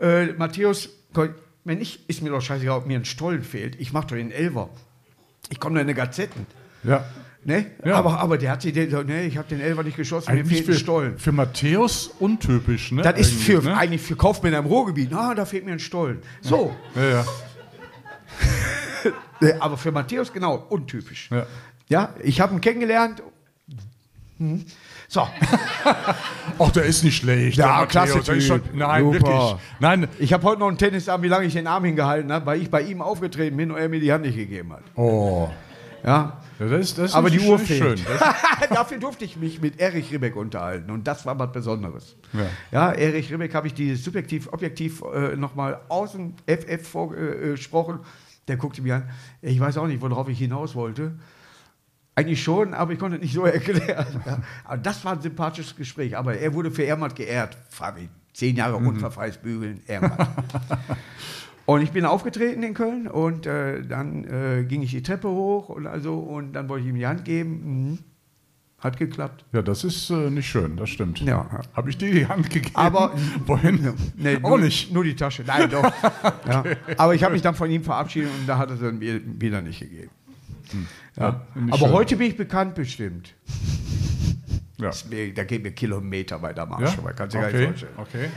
[0.00, 0.88] Äh, Matthäus,
[1.64, 3.80] wenn ich, ist mir doch scheißegal, ob mir ein Stollen fehlt.
[3.80, 4.68] Ich mache doch den Elver.
[5.50, 6.46] Ich komme da in eine Gazetten.
[6.84, 7.04] Ja.
[7.44, 7.66] Ne?
[7.84, 7.96] Ja.
[7.96, 10.40] Aber, aber der hat sich, den, so, ne, ich habe den Elver nicht geschossen, mir
[10.40, 11.18] Eigentlich fehlt ein für, Stollen.
[11.18, 13.02] für Matthäus untypisch, ne?
[13.02, 13.76] Das ist für, Eigentlich, ne?
[13.76, 15.12] eigentlich für Kaufmänner im Ruhrgebiet.
[15.12, 16.22] Ah, da fehlt mir ein Stollen.
[16.40, 17.24] So, Ja, ja.
[19.40, 21.30] äh, aber für Matthäus genau, untypisch.
[21.32, 21.46] Ja.
[21.88, 23.22] Ja, ich habe ihn kennengelernt.
[24.38, 24.64] Hm.
[25.12, 25.28] So,
[26.58, 27.58] Ach, der ist nicht schlecht.
[27.58, 28.62] Ja, der klasse ist schon.
[28.72, 29.20] Nein, Super.
[29.20, 29.56] wirklich.
[29.78, 30.08] Nein.
[30.18, 32.70] ich habe heute noch einen Tennisarm, wie lange ich den Arm hingehalten habe, weil ich
[32.70, 34.84] bei ihm aufgetreten bin und er mir die Hand nicht gegeben hat.
[34.94, 35.50] Oh.
[36.02, 37.98] Ja, Ja, das ist, das aber die Uhr schön.
[37.98, 38.06] fehlt.
[38.70, 42.16] Dafür durfte ich mich mit Erich Ribbeck unterhalten und das war was Besonderes.
[42.32, 42.46] Ja.
[42.70, 48.00] Ja, Erich Ribbeck habe ich dieses subjektiv, objektiv äh, nochmal aus dem FF vorgesprochen.
[48.48, 49.10] Der guckte mir an.
[49.42, 51.12] Ich weiß auch nicht, worauf ich hinaus wollte.
[52.14, 54.06] Eigentlich schon, aber ich konnte es nicht so erklären.
[54.26, 54.42] Ja.
[54.64, 56.16] Aber das war ein sympathisches Gespräch.
[56.16, 57.56] Aber er wurde für Ermat geehrt.
[57.70, 58.88] Fabi, zehn Jahre Mhm.
[58.88, 60.28] unverfreies Bügeln, Ermat.
[61.66, 65.68] Und ich bin aufgetreten in Köln und äh, dann äh, ging ich die Treppe hoch
[65.68, 67.90] und also und dann wollte ich ihm die Hand geben.
[67.92, 67.98] Mhm.
[68.78, 69.44] Hat geklappt.
[69.52, 71.20] ja, das ist äh, nicht schön, das stimmt.
[71.20, 71.60] Ja.
[71.72, 72.74] Habe ich dir die Hand gegeben?
[72.74, 73.12] Aber-
[73.46, 73.94] Wohin?
[74.16, 74.92] Nee, auch nur, nicht.
[74.92, 75.44] Nur die Tasche.
[75.46, 75.84] Nein, doch.
[76.48, 76.64] ja.
[76.98, 79.20] Aber ich habe mich dann von ihm verabschiedet und da hat er es dann mir
[79.40, 80.10] wieder nicht gegeben.
[81.16, 81.22] Ja.
[81.22, 81.90] Ja, Aber schön.
[81.92, 83.34] heute bin ich bekannt bestimmt.
[84.80, 84.90] Ja.
[85.10, 86.96] Mir- Da geht mir Kilometer bei der Marsch.
[86.96, 87.12] Ja?
[87.12, 87.58] Kannst du dir gar okay.
[87.58, 87.92] nicht vorstellen.
[87.96, 88.28] okay.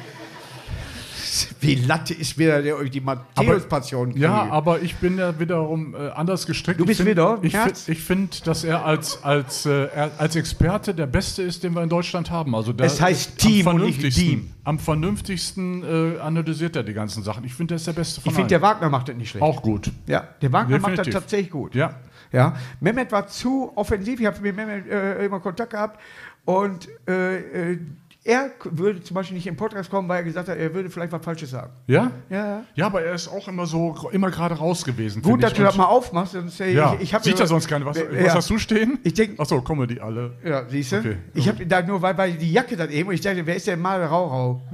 [1.60, 4.16] Wie Latte ist mir der die Matthäus-Passion.
[4.16, 6.80] Ja, aber ich bin ja wiederum äh, anders gestrickt.
[6.80, 7.40] Du bist ich find, wieder?
[7.42, 11.64] Ich, fi- ich finde, dass er als, als, äh, er als Experte der Beste ist,
[11.64, 12.56] den wir in Deutschland haben.
[12.56, 14.52] Also der Es heißt Team am und nicht Team.
[14.64, 17.44] am vernünftigsten äh, analysiert er die ganzen Sachen.
[17.44, 18.62] Ich finde, der ist der Beste von ich finde, der.
[18.62, 19.44] Wagner macht das nicht schlecht.
[19.44, 19.92] Auch gut.
[20.08, 21.14] Ja, der Wagner macht das Definitiv.
[21.14, 21.76] tatsächlich gut.
[21.76, 21.96] Ja.
[22.32, 24.20] Ja, Mehmet war zu offensiv.
[24.20, 26.00] Ich habe mit Mehmet äh, immer Kontakt gehabt
[26.46, 27.80] und äh, äh,
[28.28, 31.12] er würde zum Beispiel nicht im Podcast kommen, weil er gesagt hat, er würde vielleicht
[31.12, 31.72] was Falsches sagen.
[31.86, 32.10] Ja?
[32.28, 32.64] Ja.
[32.74, 35.22] Ja, aber er ist auch immer so, immer gerade raus gewesen.
[35.22, 35.58] Gut, dass ich.
[35.60, 36.32] du das mal aufmachst.
[36.34, 37.86] Sonst, äh, Ja, ich, ich hab sieht er sonst keine.
[37.86, 38.06] Was, Ja.
[38.26, 38.98] was hast du stehen?
[39.04, 40.34] Ich denk- Achso, Comedy alle.
[40.44, 40.98] Ja, siehst du?
[40.98, 41.18] Okay.
[41.36, 43.68] Ich habe da nur, weil, weil die Jacke dann eben, und ich dachte, wer ist
[43.68, 44.60] der Mal Raurau?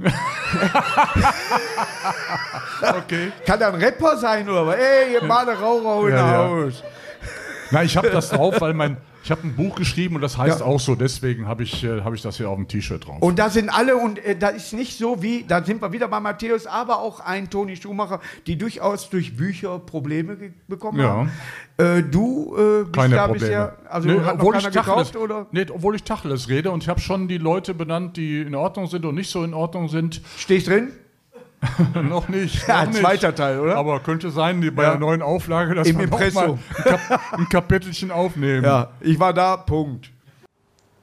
[2.82, 3.32] Okay.
[3.46, 4.76] Kann da ein Rapper sein oder was?
[4.76, 6.38] Ey, ihr Male Raurau in Ja, der.
[6.66, 6.82] Haus.
[7.72, 10.60] Na, ich habe das drauf, weil mein, ich habe ein Buch geschrieben und das heißt
[10.60, 10.66] Ja.
[10.66, 10.94] auch so.
[10.94, 13.16] Deswegen habe ich, äh, hab ich das hier auf dem T-Shirt drauf.
[13.20, 16.06] Und da sind alle, und äh, da ist nicht so wie, da sind wir wieder
[16.08, 20.36] bei Matthäus, aber auch ein Toni Schumacher, die durchaus durch Bücher Probleme
[20.68, 21.08] bekommen Ja.
[21.08, 21.30] haben.
[21.78, 23.46] Äh, du äh, bist keine da Probleme.
[23.46, 25.46] bisher, also Nee, hat obwohl, ich Tacheles, gekauft, oder?
[25.52, 28.86] nee, obwohl ich Tacheles rede und ich habe schon die Leute benannt, die in Ordnung
[28.86, 30.20] sind und nicht so in Ordnung sind.
[30.36, 30.92] Stehe ich drin?
[32.02, 32.66] noch nicht.
[32.66, 33.00] Ja, noch nicht.
[33.00, 33.76] zweiter Teil, oder?
[33.76, 34.90] Aber könnte sein, die, bei Ja.
[34.90, 36.58] der neuen Auflage, dass Im wir noch mal Impressum.
[36.76, 38.64] ein, Kap ein Kapitelchen aufnehmen.
[38.64, 40.10] Ja, ich war da, Punkt.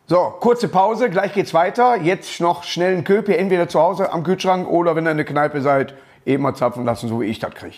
[0.07, 1.95] So, kurze Pause, gleich geht's weiter.
[2.01, 5.25] Jetzt noch schnell einen Köpi, entweder zu Hause am Kühlschrank oder wenn ihr in der
[5.25, 5.93] Kneipe seid,
[6.25, 7.75] eben mal zapfen lassen, so wie ich das kriege.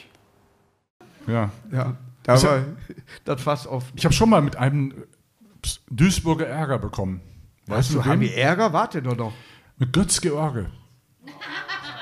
[1.28, 1.50] Ja.
[1.72, 2.60] Ja, da war
[3.26, 3.88] das fast oft.
[3.96, 4.94] Ich habe schon mal mit einem
[5.90, 7.22] Duisburger Ärger bekommen.
[7.68, 8.74] Weißt So, du, haben wir Ärger?
[8.74, 9.34] Warte doch noch.
[9.78, 10.68] Mit Götz George.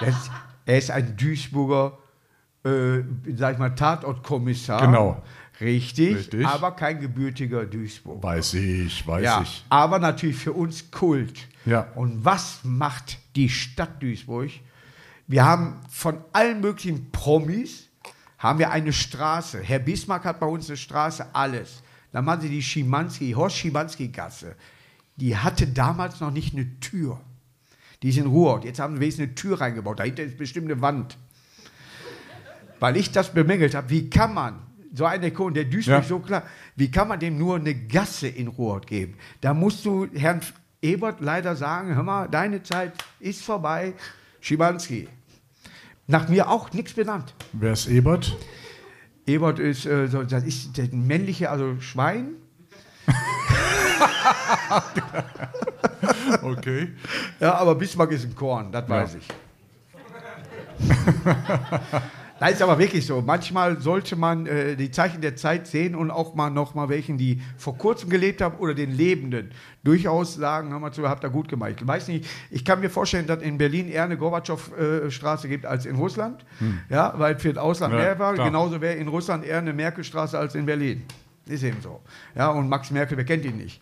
[0.01, 0.31] Ist,
[0.69, 1.97] er ist ein Duisburger,
[2.63, 2.99] äh,
[3.35, 4.81] sag ich mal, Tatortkommissar.
[4.81, 5.21] Genau.
[5.59, 6.45] Richtig, Richtig.
[6.47, 8.23] aber kein gebürtiger Duisburger.
[8.23, 9.65] Weiß ich, weiß Ja, ich.
[9.69, 11.47] aber natürlich für uns Kult.
[11.65, 11.87] Ja.
[11.95, 14.51] Und was macht die Stadt Duisburg?
[15.27, 17.89] Wir haben von allen möglichen Promis
[18.37, 19.61] haben wir eine Straße.
[19.61, 21.81] Herr Bismarck hat bei uns eine Straße, alles.
[22.11, 24.55] Dann machen sie die Schimanski, Horst Schimanski-Gasse.
[25.17, 27.19] Die hatte damals noch nicht eine Tür.
[28.01, 28.65] Die ist in Ruhrort.
[28.65, 29.99] Jetzt haben wir wenigstens eine Tür reingebaut.
[29.99, 31.17] Dahinter ist bestimmt eine Wand.
[32.79, 34.59] Weil ich das bemängelt habe, wie kann man
[34.93, 36.03] so ein Ikon, der Duisburg Ja.
[36.03, 36.43] so klar,
[36.75, 39.15] wie kann man dem nur eine Gasse in Ruhrort geben?
[39.41, 40.41] Da musst du Herrn
[40.81, 43.93] Ebert leider sagen, hör mal, deine Zeit ist vorbei,
[44.39, 45.09] Schimanski.
[46.07, 47.35] Nach mir auch nichts benannt.
[47.51, 48.35] Wer ist Ebert?
[49.27, 52.29] Ebert ist, äh, so, das ist der männliche, also Schwein.
[56.41, 56.89] Okay.
[57.39, 59.27] Ja, aber Bismarck ist ein Korn, das weiß ich.
[62.41, 63.21] Nein, ist aber wirklich so.
[63.21, 67.17] Manchmal sollte man äh, die Zeichen der Zeit sehen und auch mal noch mal welchen,
[67.17, 69.51] die vor kurzem gelebt haben oder den Lebenden,
[69.83, 71.73] durchaus sagen, hör mal zu, habt ihr gut gemacht.
[71.81, 75.85] Ich weiß nicht, ich kann mir vorstellen, dass in Berlin eher eine Gorbatschow-Straße gibt als
[75.85, 76.45] in Russland,
[76.89, 77.99] ja, weil für das Ausland Hm.
[77.99, 78.33] Ja, mehr war.
[78.35, 78.47] klar.
[78.47, 81.03] Genauso wäre in Russland eher eine Merkelstraße als in Berlin.
[81.45, 81.99] Ist eben so.
[82.35, 83.81] Ja, und Max Merkel, wer kennt ihn nicht?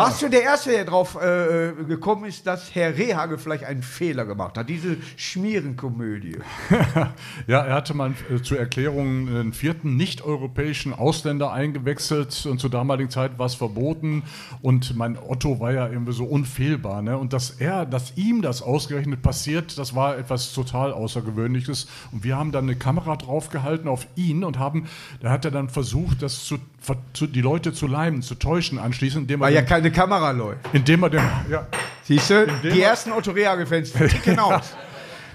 [0.00, 4.24] Warst du der Erste, der drauf äh, gekommen ist, dass Herr Rehage vielleicht einen Fehler
[4.24, 4.68] gemacht hat?
[4.68, 6.38] Diese Schmierenkomödie.
[7.46, 13.10] Ja, er hatte mal äh, zur Erklärung einen vierten nicht-europäischen Ausländer eingewechselt und zur damaligen
[13.10, 14.22] Zeit war es verboten
[14.62, 17.02] und mein Otto war ja irgendwie so unfehlbar.
[17.02, 17.18] Ne?
[17.18, 21.88] Und dass er, dass ihm das ausgerechnet passiert, das war etwas total Außergewöhnliches.
[22.12, 24.86] Und wir haben dann eine Kamera draufgehalten auf ihn und haben,
[25.20, 26.58] da hat er dann versucht, das zu,
[27.26, 30.58] die Leute zu leimen, zu täuschen anschließend, indem er, Weil ja den, Kamera läuft.
[30.72, 31.66] indem er den, ja,
[32.02, 32.46] Siehst du?
[32.62, 34.74] Die ersten Otto Rehage-Fans ticken aus.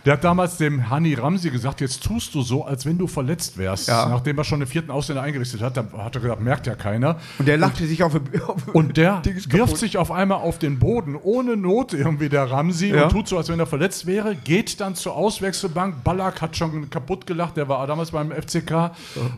[0.06, 3.58] Der hat damals dem Hani Ramsi gesagt, jetzt tust du so, als wenn du verletzt
[3.58, 3.88] wärst.
[3.88, 4.08] Ja.
[4.08, 7.18] Nachdem er schon den vierten Ausländer eingerichtet hat, da hat er gesagt, merkt ja keiner.
[7.40, 8.14] Und der lachte sich auf,
[8.48, 12.90] auf Und der wirft sich auf einmal auf den Boden, ohne Not irgendwie der Ramsi
[12.90, 13.06] Ja.
[13.06, 16.04] und tut so, als wenn er verletzt wäre, geht dann zur Auswechselbank.
[16.04, 18.92] Ballack hat schon kaputt gelacht, der war damals beim FCK.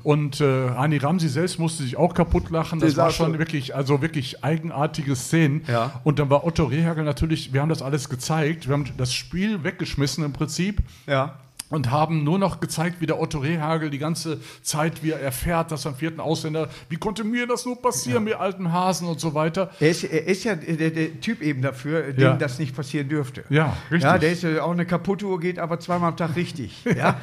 [0.04, 2.82] Und äh, Hani Ramsi selbst musste sich auch kaputt lachen.
[2.82, 5.62] Das war schon wirklich, also wirklich eigenartige Szenen.
[5.68, 6.02] Ja.
[6.04, 9.64] Und dann war Otto Rehagel natürlich, wir haben das alles gezeigt, wir haben das Spiel
[9.64, 10.57] weggeschmissen im Prinzip
[11.06, 11.40] Ja.
[11.70, 15.70] und haben nur noch gezeigt, wie der Otto Rehagel die ganze Zeit, wie er erfährt,
[15.72, 19.34] dass am vierten Ausländer, wie konnte mir das nur passieren, mir alten Hasen und so
[19.34, 19.70] weiter.
[19.82, 22.34] Er ist, er ist ja der, der Typ eben dafür, dem Ja.
[22.38, 23.44] das nicht passieren dürfte.
[23.50, 24.04] Ja, richtig.
[24.10, 26.84] Ja, der ist ja auch eine kaputte Uhr, geht aber zweimal am Tag richtig.
[26.98, 27.20] Ja?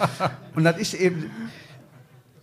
[0.54, 1.30] Und das ist eben.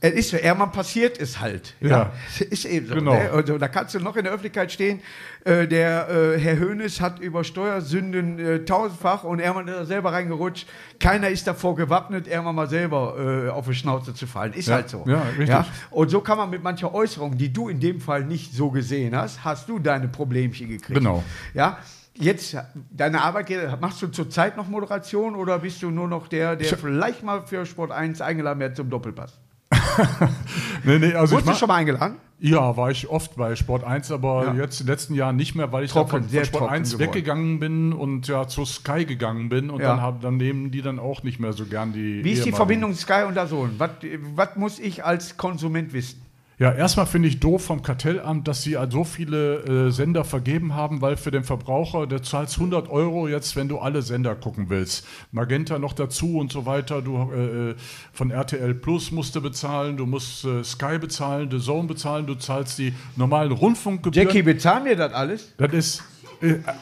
[0.04, 1.76] Es ist so, Ehrmann passiert es halt.
[1.80, 2.12] Ja.
[2.40, 2.96] Das ist eben so.
[2.96, 3.14] Genau.
[3.14, 3.30] Ne?
[3.32, 5.00] Also, da kannst du noch in der Öffentlichkeit stehen,
[5.46, 10.12] äh, der äh, Herr Hönes hat über Steuersünden äh, tausendfach und Ehrmann ist da selber
[10.12, 10.68] reingerutscht.
[11.00, 14.54] Keiner ist davor gewappnet, Ehrmann mal selber äh, auf die Schnauze zu fallen.
[14.54, 14.76] Ist Ja.
[14.76, 15.04] halt so.
[15.08, 15.56] Ja, richtig.
[15.92, 19.16] Und so kann man mit mancher Äußerung, die du in dem Fall nicht so gesehen
[19.16, 20.98] hast, hast du deine Problemchen gekriegt.
[20.98, 21.24] Genau.
[21.54, 21.78] Ja.
[22.14, 22.58] Jetzt,
[22.92, 27.24] deine Arbeitgeber, machst du zurzeit noch Moderation oder bist du nur noch der, der vielleicht
[27.24, 29.40] mal für Sport 1 eingeladen wird zum Doppelpass?
[30.84, 32.18] Nee, nee, also ich Wurdest du schon mal eingeladen?
[32.40, 34.54] ja, war ich oft bei Sport 1, aber Ja.
[34.64, 36.74] jetzt in den letzten Jahren nicht mehr, weil ich Trocken, dann von, von Sport trocken
[36.76, 37.08] 1 geworden.
[37.08, 39.90] weggegangen bin und ja zu Sky gegangen bin und Ja.
[39.90, 42.24] dann, hab, dann nehmen die dann auch nicht mehr so gern die.
[42.24, 42.52] Wie ist die.
[42.52, 43.76] Verbindung Sky und Dazon?
[43.78, 43.92] Was,
[44.36, 46.21] was muss ich als Konsument wissen?
[46.62, 51.02] Ja, erstmal finde ich doof vom Kartellamt, dass sie so viele äh, Sender vergeben haben,
[51.02, 55.08] weil für den Verbraucher, der zahlst 100 Euro jetzt, wenn du alle Sender gucken willst.
[55.32, 57.02] Magenta noch dazu und so weiter.
[57.02, 57.76] Du äh, äh,
[58.14, 62.36] von RTL Plus musst du bezahlen, du musst äh, Sky bezahlen, The Zone bezahlen, du
[62.36, 64.28] zahlst die normalen Rundfunkgebühren.
[64.28, 65.56] Jackie, bezahlen wir das alles?
[65.58, 66.04] Das ist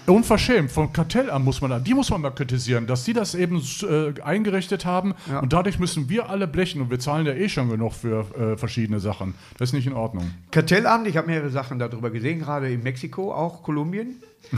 [0.06, 0.72] unverschämt.
[0.72, 4.86] Vom Kartellamt muss man, die muss man mal kritisieren, dass die das eben äh, eingerichtet
[4.86, 8.26] haben und dadurch müssen wir alle blechen und wir zahlen ja eh schon genug für
[8.38, 9.36] äh, verschiedene Sachen.
[9.58, 10.32] Das ist nicht in Ordnung.
[10.52, 14.16] Kartellamt, ich habe mehrere Sachen darüber gesehen, gerade in Mexiko, auch Kolumbien.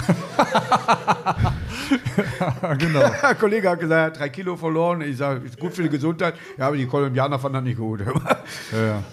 [2.77, 2.99] genau.
[3.21, 5.01] Der Kollege hat gesagt, er hat drei Kilo verloren.
[5.01, 6.35] Ich sage, ist gut für die Gesundheit.
[6.57, 8.01] Ja, aber die Kolumbianer fanden das nicht gut.
[8.71, 9.03] Ja, ja.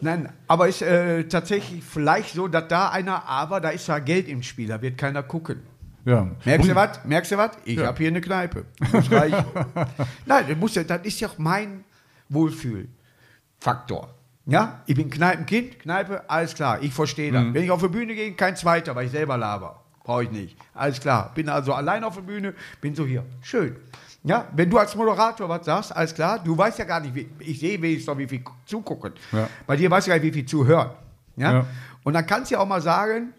[0.00, 4.28] Nein, aber ist äh, tatsächlich vielleicht so, dass da einer, aber da ist ja Geld
[4.28, 5.62] im Spiel, da wird keiner gucken.
[6.04, 6.26] ja.
[6.44, 7.04] Merkst du was?
[7.04, 7.50] Merkst du was?
[7.64, 7.86] Ich Ja.
[7.86, 8.64] habe hier eine Kneipe.
[8.92, 9.44] Reichen.
[10.26, 11.84] Nein, das, muss ja, das ist ja auch mein
[12.28, 14.14] Wohlfühlfaktor.
[14.46, 17.44] Ja, ich bin Kneipenkind, Kneipe, alles klar, ich verstehe das.
[17.52, 19.82] Wenn ich auf die Bühne gehe, kein zweiter, weil ich selber laber.
[20.04, 20.56] Brauche ich nicht.
[20.72, 21.32] Alles klar.
[21.34, 23.24] Bin also allein auf der Bühne, bin so hier.
[23.42, 23.76] Schön.
[24.24, 27.28] Ja, wenn du als Moderator was sagst, alles klar, du weißt ja gar nicht, wie,
[27.38, 29.12] ich sehe wenigstens noch, wie viel zugucken.
[29.32, 29.48] Ja.
[29.66, 30.90] Bei dir weißt du gar nicht, wie viel zuhören.
[31.36, 31.52] Ja?
[31.52, 31.66] Ja.
[32.02, 33.32] Und dann kannst du ja auch mal sagen,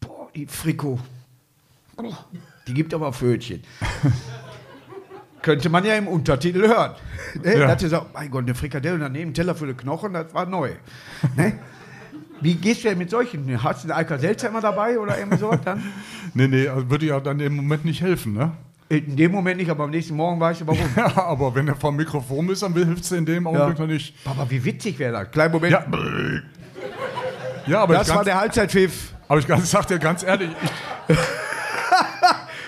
[0.00, 0.98] boah, die Friko,
[2.66, 3.62] die gibt aber Fötchen.
[5.42, 6.96] Könnte man ja im Untertitel hören.
[7.42, 7.52] Ne?
[7.52, 7.58] Ja.
[7.60, 10.34] Da hat sie gesagt, mein Gott, eine Frikadelle und daneben Teller für die Knochen, das
[10.34, 10.72] war neu.
[11.36, 11.58] Ne?
[12.40, 13.62] Wie gehst du denn mit solchen?
[13.62, 15.82] Hast du einen Alka-Seltzer immer dabei oder irgendwie sowas dann?
[16.34, 18.52] Nee, nee, also würde ja dann im Moment nicht helfen, ne?
[18.88, 20.78] In dem Moment nicht, aber am nächsten Morgen weißt du warum.
[20.96, 24.14] Ja, aber wenn er vom Mikrofon ist, dann hilft es in dem Augenblick noch nicht.
[24.24, 25.30] Aber wie witzig wäre das?
[25.32, 25.72] Kleinen Moment.
[25.72, 25.84] Ja,
[27.66, 29.12] ja aber, das war der Halbzeitpfiff.
[29.26, 30.50] aber ich sag dir ganz ehrlich,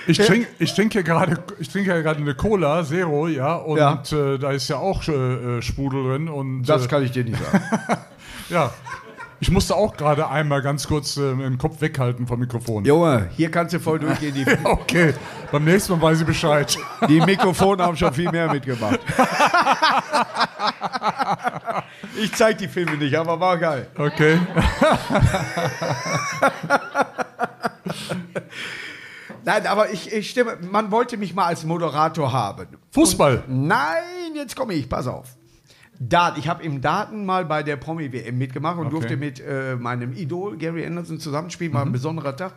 [0.09, 3.55] ich, ich trinke ich trink hier gerade ich trinke ja gerade eine Cola Zero, ja,
[3.55, 4.03] und Ja.
[4.11, 7.39] Äh, da ist ja auch äh, Sprudel drin und Das äh, kann ich dir nicht
[7.39, 7.63] sagen.
[8.49, 8.73] ja.
[9.41, 12.85] Ich musste auch gerade einmal ganz kurz äh, den Kopf weghalten vom Mikrofon.
[12.85, 14.35] Junge, hier kannst du voll durchgehen.
[14.35, 15.15] Die, Okay,
[15.53, 16.77] beim nächsten Mal weiß ich Bescheid.
[17.09, 18.99] die Mikrofone haben schon viel mehr mitgemacht.
[22.21, 23.87] ich zeig die Filme nicht, aber war geil.
[23.97, 24.41] Okay.
[29.45, 32.69] Nein, aber ich, ich stimme, man wollte mich mal als Moderator haben.
[32.91, 33.45] Fußball.
[33.47, 35.38] Nein, jetzt komme ich, pass auf.
[36.01, 38.95] Dart, ich habe im Daten mal bei der Promi-WM mitgemacht und Okay.
[38.95, 41.77] durfte mit äh, meinem Idol Gary Anderson zusammenspielen, Mhm.
[41.77, 42.55] war ein besonderer Tag.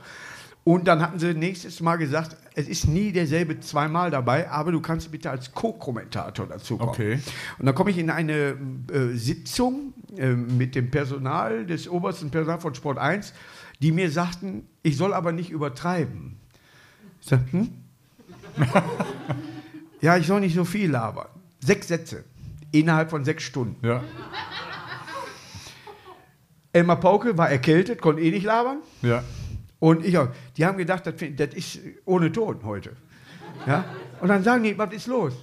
[0.63, 4.79] Und dann hatten sie nächstes Mal gesagt, es ist nie derselbe zweimal dabei, aber du
[4.79, 6.91] kannst bitte als Co-Kommentator dazu kommen.
[6.91, 7.19] Okay.
[7.57, 8.55] Und dann komme ich in eine
[8.91, 13.33] äh, Sitzung äh, mit dem Personal des obersten Personal von Sport 1,
[13.81, 16.37] die mir sagten, ich soll aber nicht übertreiben.
[17.21, 17.69] Ich sag, hm?
[20.01, 21.27] ja, ich soll nicht so viel labern.
[21.59, 22.23] Sechs Sätze
[22.71, 23.85] innerhalb von sechs Stunden.
[23.85, 24.03] Ja.
[26.73, 28.79] Elmar Pauke war erkältet, konnte eh nicht labern.
[29.01, 29.23] Ja.
[29.79, 30.29] Und ich auch.
[30.57, 32.95] Die haben gedacht, das, das ist ohne Ton heute.
[33.65, 33.85] Ja?
[34.21, 35.33] Und dann sagen die, was ist los?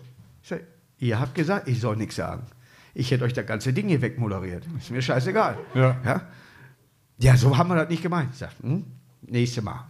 [0.42, 0.60] Ich sag,
[0.98, 2.46] ihr habt gesagt, ich soll nichts sagen.
[2.94, 4.64] Ich hätte euch das ganze Ding hier wegmoderiert.
[4.78, 5.58] Ist mir scheißegal.
[5.74, 5.96] Ja.
[6.04, 6.22] Ja,
[7.18, 8.30] ja so haben wir das nicht gemeint.
[8.32, 8.84] Ich sag, hm?
[9.22, 9.86] Nächste Mal.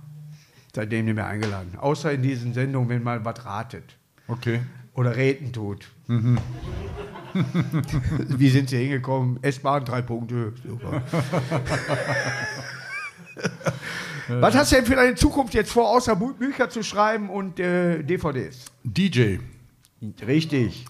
[0.74, 1.79] Seitdem nicht mehr eingeladen.
[1.79, 3.96] Außer in diesen Sendungen, wenn mal was ratet.
[4.27, 4.61] Okay.
[4.94, 5.88] Oder Räten tut.
[8.28, 9.38] Wie sind Sie hingekommen?
[9.42, 10.54] S-Bahn, drei Punkte.
[10.66, 11.02] Super.
[14.28, 17.60] Was hast du denn für deine Zukunft jetzt vor, außer Bü- Bücher zu schreiben und
[17.60, 18.66] äh, DVDs?
[18.84, 19.36] DJ.
[20.26, 20.84] Richtig.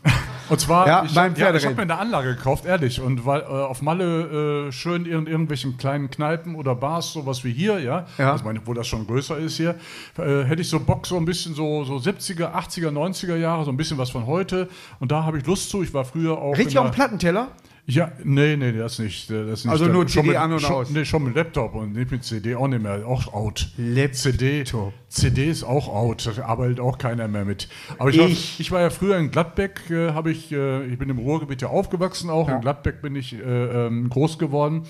[0.51, 3.01] Und zwar, Ja, ich habe ja, hab mir eine Anlage gekauft, ehrlich.
[3.01, 7.53] Und weil äh, auf Malle äh, schön in irgendwelchen kleinen Kneipen oder Bars, sowas wie
[7.53, 8.33] hier, ja, Ja.
[8.33, 9.77] Also meine, wo das schon größer ist hier,
[10.19, 13.71] äh, hätte ich so Bock, so ein bisschen so, so 70er, 80er, 90er Jahre, so
[13.71, 14.69] ein bisschen was von heute.
[15.01, 15.83] Und da habe ich Lust zu.
[15.83, 16.57] Ich war früher auch.
[16.57, 17.49] Richtig auf der- dem Plattenteller?
[17.91, 19.31] Ja, nee, nee, das nicht.
[19.31, 20.91] äh, Das nicht Also nur CD mit, an und schon, aus.
[20.91, 23.07] Nee, schon mit Laptop und nicht mit CD auch nicht mehr.
[23.09, 23.69] Auch out.
[23.79, 24.15] Laptop.
[24.15, 24.65] CD,
[25.09, 26.31] CD ist auch out.
[26.37, 27.67] Da arbeitet auch keiner mehr mit.
[27.99, 30.99] Aber ich, War, Ich- ich war ja früher in Gladbeck, äh, habe ich, äh, ich
[30.99, 32.51] bin im Ruhrgebiet ja aufgewachsen auch.
[32.51, 33.39] In Gladbeck bin ich äh,
[33.87, 34.83] ähm, groß geworden.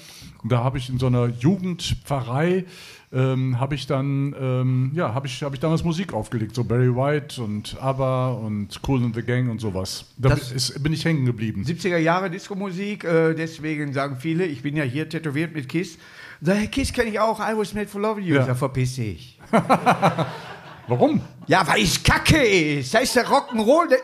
[0.42, 2.64] Und da habe ich in so einer Jugendpfarrei
[3.12, 6.94] ähm, habe ich dann, ähm, ja, habe ich, hab ich damals Musik aufgelegt, so Barry
[6.94, 10.04] White und ABBA und Cool and the Gang und sowas.
[10.18, 11.64] Da ist, bin ich hängen geblieben.
[11.64, 15.98] 70er Jahre Disco-Musik, äh, deswegen sagen viele, ich bin ja hier tätowiert mit Kiss.
[16.42, 18.34] Sag, hey, Kiss kenne ich auch, I was made for loving you.
[18.34, 18.44] Ja.
[18.44, 19.38] Sag, verpiss dich.
[20.86, 21.20] Warum?
[21.46, 22.92] Ja, weil es kacke ist.
[22.92, 23.94] Das ist der Rock'n'Roll.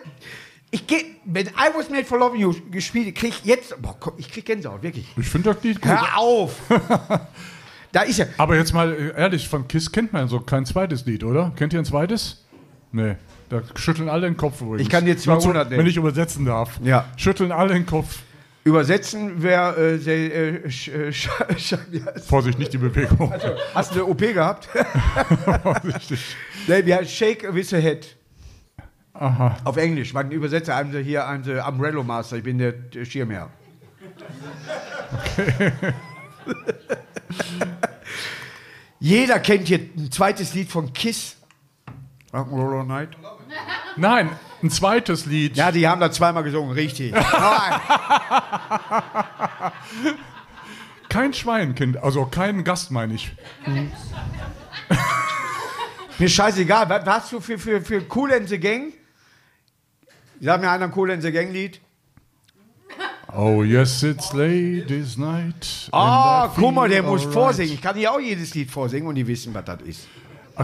[0.70, 4.30] Ich geh, wenn I was made for loving you gespielt, krieg ich jetzt, boah, ich
[4.30, 5.06] krieg Gänsehaut, wirklich.
[5.16, 5.90] Ich finde das Lied gut.
[5.90, 6.56] Hör auf!
[7.94, 8.28] da ist er.
[8.38, 11.52] Aber jetzt mal äh, ehrlich, von Kiss kennt man so kein zweites Lied, oder?
[11.56, 12.44] Kennt ihr ein zweites?
[12.92, 13.14] Nee.
[13.48, 14.82] Da schütteln alle den Kopf übrigens.
[14.82, 15.78] Ich kann dir Nur 200 so, nennen.
[15.80, 16.80] Wenn ich übersetzen darf.
[16.82, 17.06] Ja.
[17.16, 18.18] Schütteln alle den Kopf.
[18.64, 19.94] Übersetzen wäre äh,
[20.64, 23.32] äh, sch, äh, sch, sch, wie heißt- Vorsicht, nicht die Bewegung.
[23.74, 24.68] Hast du eine OP gehabt?
[25.62, 26.34] Vorsichtig.
[26.66, 28.16] nee, heißt Shake with the Head.
[29.12, 29.58] Aha.
[29.64, 30.14] Auf Englisch.
[30.14, 32.38] Man übersetzt haben sie hier einen äh, Umbrello Master.
[32.38, 33.50] Ich bin der, der Schirmherr.
[39.04, 41.36] Jeder kennt hier ein zweites Lied von Kiss.
[42.32, 43.10] Rock'n'Roll All Night.
[43.98, 44.30] Nein,
[44.62, 45.58] ein zweites Lied.
[45.58, 47.12] Ja, die haben da zweimal gesungen, richtig.
[51.10, 53.30] Kein Schweinkind, also kein Gast meine ich.
[56.18, 58.94] Mir scheißegal, was hast du für, für, für Cool in the Gang?
[60.40, 61.78] Sag mir einer ein Cool in the Gang Lied.
[63.36, 65.88] Oh yes, it's ladies night.
[65.92, 67.34] Ah, guck mal, der muss alright.
[67.34, 67.74] vorsingen.
[67.74, 70.08] Ich kann hier auch jedes Lied vorsingen und die wissen, was das ist.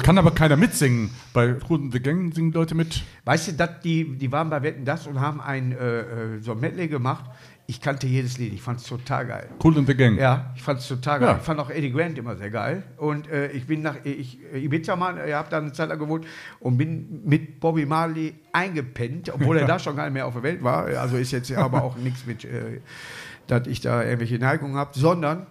[0.05, 1.11] Kann aber keiner mitsingen.
[1.33, 3.03] Bei Cool in the Gang singen Leute mit.
[3.25, 6.53] Weißt du, dat, die, die waren bei Wetten das und haben ein äh, äh, so
[6.53, 7.25] ein Medley gemacht.
[7.71, 9.49] Ich kannte jedes Lied, ich fand es total geil.
[9.63, 10.19] Cool in the Gang.
[10.19, 11.29] Ja, ich fand es total geil.
[11.29, 11.37] Ja.
[11.37, 12.83] Ich fand auch Eddie Grant immer sehr geil.
[12.97, 16.27] Und äh, ich bin nach ich, Ibiza mal, ich habe da eine Zeit lang gewohnt
[16.59, 20.43] und bin mit Bobby Marley eingepennt, obwohl er da schon gar nicht mehr auf der
[20.43, 20.87] Welt war.
[20.87, 22.81] Also ist jetzt aber auch nichts mit, äh,
[23.47, 25.47] dass ich da irgendwelche Neigungen habe, sondern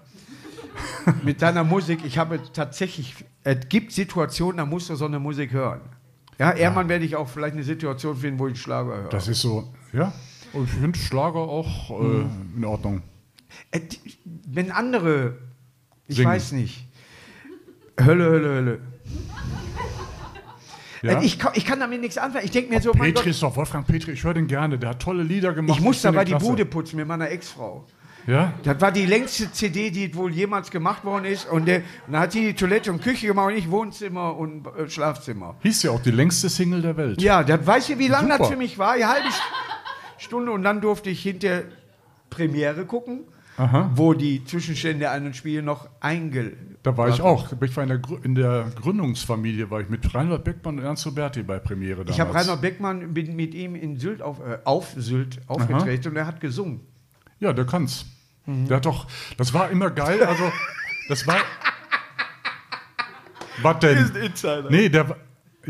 [1.24, 5.54] mit deiner Musik, ich habe tatsächlich, es gibt Situationen, da musst du so eine Musik
[5.54, 5.80] hören.
[6.38, 9.10] Ja, irgendwann werde ich auch vielleicht eine Situation finden, wo ich Schlager höre.
[9.10, 10.12] Das ist so, ja.
[10.54, 12.26] Ich finde Schlager auch äh,
[12.58, 13.02] in Ordnung.
[13.72, 14.00] Äh, die-
[14.48, 15.38] Wenn andere,
[16.08, 16.30] ich Singen.
[16.32, 16.88] weiß nicht,
[18.00, 18.80] Hölle, Hölle, Hölle.
[21.02, 21.20] Ja?
[21.20, 22.46] Äh, Ich, kann, ich kann damit nichts anfangen.
[22.46, 24.90] Ich denke mir so, Petri Gott, ist doch, Wolfgang Petri, ich höre den gerne, der
[24.90, 25.78] hat tolle Lieder gemacht.
[25.78, 26.46] ich muss finde dabei die klasse.
[26.46, 27.86] Bude putzen mit meiner Ex-Frau.
[28.28, 28.54] Ja?
[28.64, 31.50] Das war die längste CD, die wohl jemals gemacht worden ist.
[31.50, 34.68] Und, der, und dann hat sie die Toilette und Küche gemacht und ich Wohnzimmer und
[34.78, 35.56] äh, Schlafzimmer.
[35.64, 37.22] Hieß ja auch die längste Single der Welt.
[37.22, 38.92] Ja, das weißt du, wie lange das für mich war?
[38.92, 39.42] Eine halbe St-
[40.30, 41.64] Stunde und dann durfte ich hinter
[42.30, 43.22] Premiere gucken,
[43.58, 43.90] Aha.
[43.96, 46.54] wo die Zwischenstände an den Spielen noch einge...
[46.84, 47.52] Da war ich auch.
[47.62, 51.42] Ich war in der, in der Gründungsfamilie, war ich mit Reinhard Beckmann und Ernst Roberti
[51.42, 52.16] bei Premiere damals.
[52.16, 56.16] Ich habe Rainer Beckmann bin mit ihm in Sylt auf, äh, auf Sylt aufgetreten und
[56.16, 56.82] er hat gesungen.
[57.40, 58.06] Ja, der kann's.
[58.46, 58.68] Mhm.
[58.68, 60.52] Der hat doch, das war immer geil, also,
[61.10, 61.38] das war...
[63.64, 64.16] Was denn?
[64.16, 64.70] Insider.
[64.70, 65.18] Nee, der war...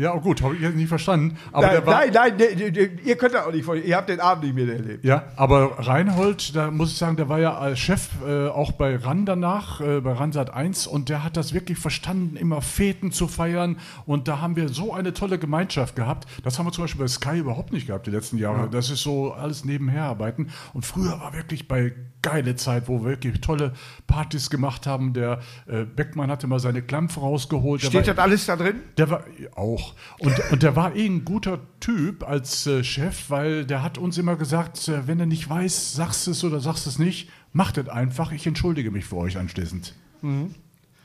[0.00, 1.36] Ja, oh gut, habe ich jetzt nicht verstanden.
[1.52, 3.76] Aber nein, der war, nein, nein, ne, ihr könnt das auch nicht vor.
[3.76, 5.04] Ihr habt den Abend nicht mehr erlebt.
[5.04, 8.96] Ja, aber Reinhold, da muss ich sagen, der war ja als Chef äh, auch bei
[8.96, 13.12] RAN danach, äh, bei RAN Sat 1 und der hat das wirklich verstanden, immer Feten
[13.12, 16.26] zu feiern und da haben wir so eine tolle Gemeinschaft gehabt.
[16.44, 18.70] Das haben wir zum Beispiel bei Sky überhaupt nicht gehabt die letzten Jahre.
[18.70, 23.10] Das ist so alles nebenher arbeiten und früher war wirklich bei geile Zeit, wo wir
[23.10, 23.72] wirklich tolle
[24.06, 25.12] Partys gemacht haben.
[25.12, 27.80] Der äh, Beckmann hatte mal seine Klampfe rausgeholt.
[27.80, 28.80] Steht war- das alles da drin?
[28.96, 29.94] der war auch.
[30.18, 34.18] Und, und der war eh ein guter Typ als äh, Chef, weil der hat uns
[34.18, 37.88] immer gesagt, äh, wenn er nicht weiß, sagst es oder sagst es nicht, macht es
[37.88, 38.32] einfach.
[38.32, 39.94] Ich entschuldige mich für euch anschließend.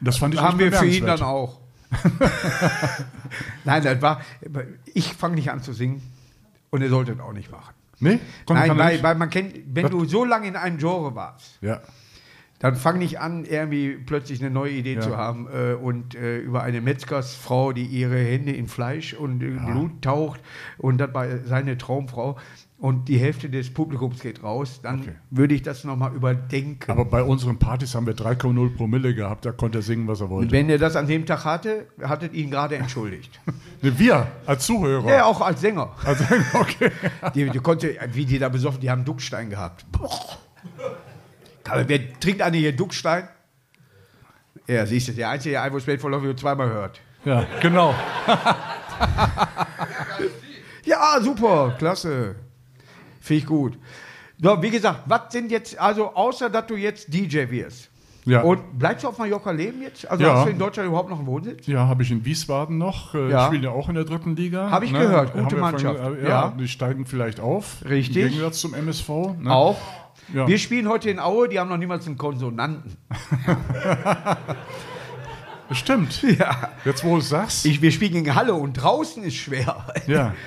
[0.01, 1.59] Das fand ich Haben wir für ihn dann auch.
[3.63, 4.21] Nein, das war.
[4.93, 6.01] Ich fange nicht an zu singen
[6.69, 7.74] und er sollte es auch nicht machen.
[7.99, 8.19] Nee?
[8.45, 11.81] Komm, Nein, weil, weil man kennt, wenn du so lange in einem Genre warst, Ja.
[12.59, 15.01] dann fang nicht an, irgendwie plötzlich eine neue Idee Ja.
[15.01, 19.63] zu haben äh, und äh, über eine Metzgersfrau, die ihre Hände in Fleisch und in
[19.65, 20.39] Blut taucht
[20.77, 22.37] und das war seine Traumfrau
[22.85, 25.15] und die Hälfte des Publikums geht raus, dann Okay.
[25.31, 26.91] würde ich das nochmal überdenken.
[26.91, 30.25] Aber bei unseren Partys haben wir 3,0 Promille gehabt, da konnte er singen, was er
[30.25, 30.51] und wollte.
[30.51, 33.39] wenn er das an dem Tag hatte, hattet ihn gerade entschuldigt.
[33.81, 35.07] Nee, wir als Zuhörer.
[35.09, 35.91] ja, auch als Sänger.
[36.03, 36.91] Also, okay.
[37.35, 39.85] Die, die konnte, wie die da besoffen, die haben Duckstein gehabt.
[39.91, 40.37] Boah.
[41.69, 43.27] Aber wer trinkt eine hier Duckstein?
[44.67, 46.99] Ja, siehst du, der einzige, der I Was Made for Love You zweimal hört.
[47.25, 47.93] Ja, genau.
[50.85, 52.35] Ja, super, klasse.
[53.25, 53.77] Finde ich gut.
[54.41, 57.89] So, wie gesagt, was sind jetzt, also außer dass du jetzt DJ wirst.
[58.25, 58.41] Ja.
[58.41, 60.09] Und bleibst du auf Mallorca leben jetzt?
[60.09, 60.35] Also Ja.
[60.35, 61.67] hast du in Deutschland überhaupt noch einen Wohnsitz?
[61.67, 63.13] Ja, habe ich in Wiesbaden noch.
[63.15, 63.47] Äh, Ja.
[63.47, 64.69] Spielen ja auch in der dritten Liga.
[64.71, 65.99] Hab ich gehört, gute Mannschaft.
[65.99, 67.77] Von, äh, ja, die steigen vielleicht auf.
[67.87, 68.23] Richtig.
[68.23, 69.09] Im Gegensatz zum MSV.
[69.39, 69.51] Ne?
[69.51, 69.77] Auch.
[70.33, 70.47] Ja.
[70.47, 72.97] Wir spielen heute in Aue, die haben noch niemals einen Konsonanten.
[75.71, 76.21] Stimmt.
[76.23, 76.69] Ja.
[76.83, 77.65] Jetzt, wo du es sagst.
[77.65, 79.85] Ich, wir spielen gegen Halle und draußen ist schwer.
[80.07, 80.33] ja.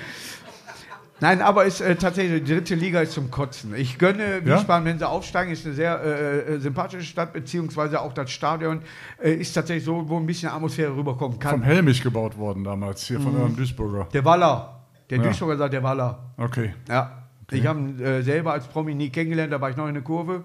[1.21, 3.75] Nein, aber ist äh, tatsächlich, die dritte Liga ist zum Kotzen.
[3.75, 4.57] Ich gönne Ja?
[4.57, 8.81] Wiesbaden, wenn sie aufsteigen, ist eine sehr äh, äh, sympathische Stadt, beziehungsweise auch das Stadion
[9.21, 11.51] äh, ist tatsächlich so, wo ein bisschen Atmosphäre rüberkommen kann.
[11.51, 13.23] Vom Helmich gebaut worden damals, hier Mhm.
[13.23, 14.07] von eurem Duisburger.
[14.13, 14.81] Der Waller.
[15.09, 15.23] Der Ja.
[15.25, 16.19] Duisburger sagt der Waller.
[16.37, 16.73] Okay.
[16.87, 17.23] Ja.
[17.51, 20.03] Ich habe ihn äh, selber als Promi nie kennengelernt, da war ich noch in der
[20.03, 20.43] Kurve.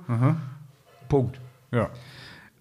[1.09, 1.39] Punkt.
[1.71, 1.91] Ja.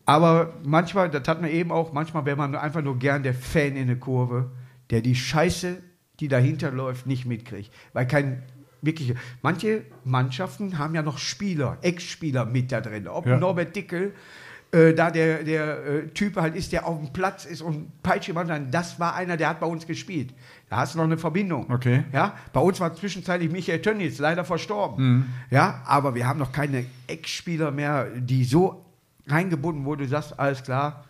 [0.05, 3.75] Aber manchmal, das hat man eben auch, manchmal wäre man einfach nur gern der Fan
[3.77, 4.51] in der Kurve,
[4.89, 5.77] der die Scheiße,
[6.19, 7.71] die dahinter läuft, nicht mitkriegt.
[7.93, 8.43] Weil kein
[8.81, 9.13] wirklich.
[9.41, 13.07] Manche Mannschaften haben ja noch Spieler, Ex-Spieler mit da drin.
[13.07, 13.37] Ob Ja.
[13.37, 14.13] Norbert Dickel
[14.73, 18.27] äh, da der, der äh, Typ halt ist, der auf dem Platz ist und peitscht
[18.27, 20.33] jemand an, das war einer, der hat bei uns gespielt.
[20.69, 21.69] Da hast du noch eine Verbindung.
[21.71, 22.05] Okay.
[22.11, 25.05] Ja, bei uns war zwischenzeitlich Michael Tönnies leider verstorben.
[25.05, 25.25] Mhm.
[25.51, 28.83] Ja, aber wir haben noch keine Ex-Spieler mehr, die so
[29.27, 31.05] reingebunden, wo du sagst, alles klar,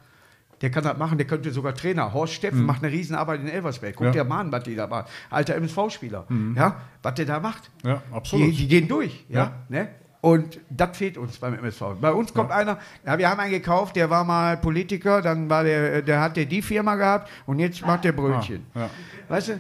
[0.64, 2.14] der kann das machen, der könnte sogar Trainer.
[2.14, 3.96] Horst Steffen macht eine Riesenarbeit in Elversberg.
[3.98, 4.12] Guck Ja.
[4.14, 5.12] dir mal an, was die da macht.
[5.30, 6.26] Alter MSV-Spieler.
[6.56, 7.70] Ja, was der da macht.
[7.84, 8.48] Ja, absolut.
[8.48, 9.26] Die, die gehen durch.
[9.30, 9.40] Ja.
[9.40, 9.52] Ja.
[9.70, 9.90] Ne?
[10.22, 11.82] Und das fehlt uns beim MSV.
[12.00, 15.66] Bei uns kommt einer, ja, wir haben einen gekauft, der war mal Politiker, dann war
[15.66, 18.66] der, der hat der die Firma gehabt und jetzt macht der Brötchen.
[18.74, 18.90] Ah, ja.
[19.28, 19.60] Weißt du?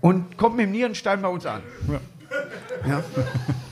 [0.00, 1.62] Und kommt mit dem Nierenstein bei uns an.
[2.88, 3.02] Ja.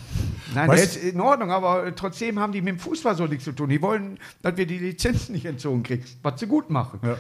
[0.55, 3.45] Nein, Weißt- der ist in Ordnung, aber trotzdem haben die mit dem Fußball so nichts
[3.45, 3.69] zu tun.
[3.69, 7.01] Die wollen, dass wir die Lizenzen nicht entzogen kriegen, was sie gut machen.
[7.03, 7.17] Ja.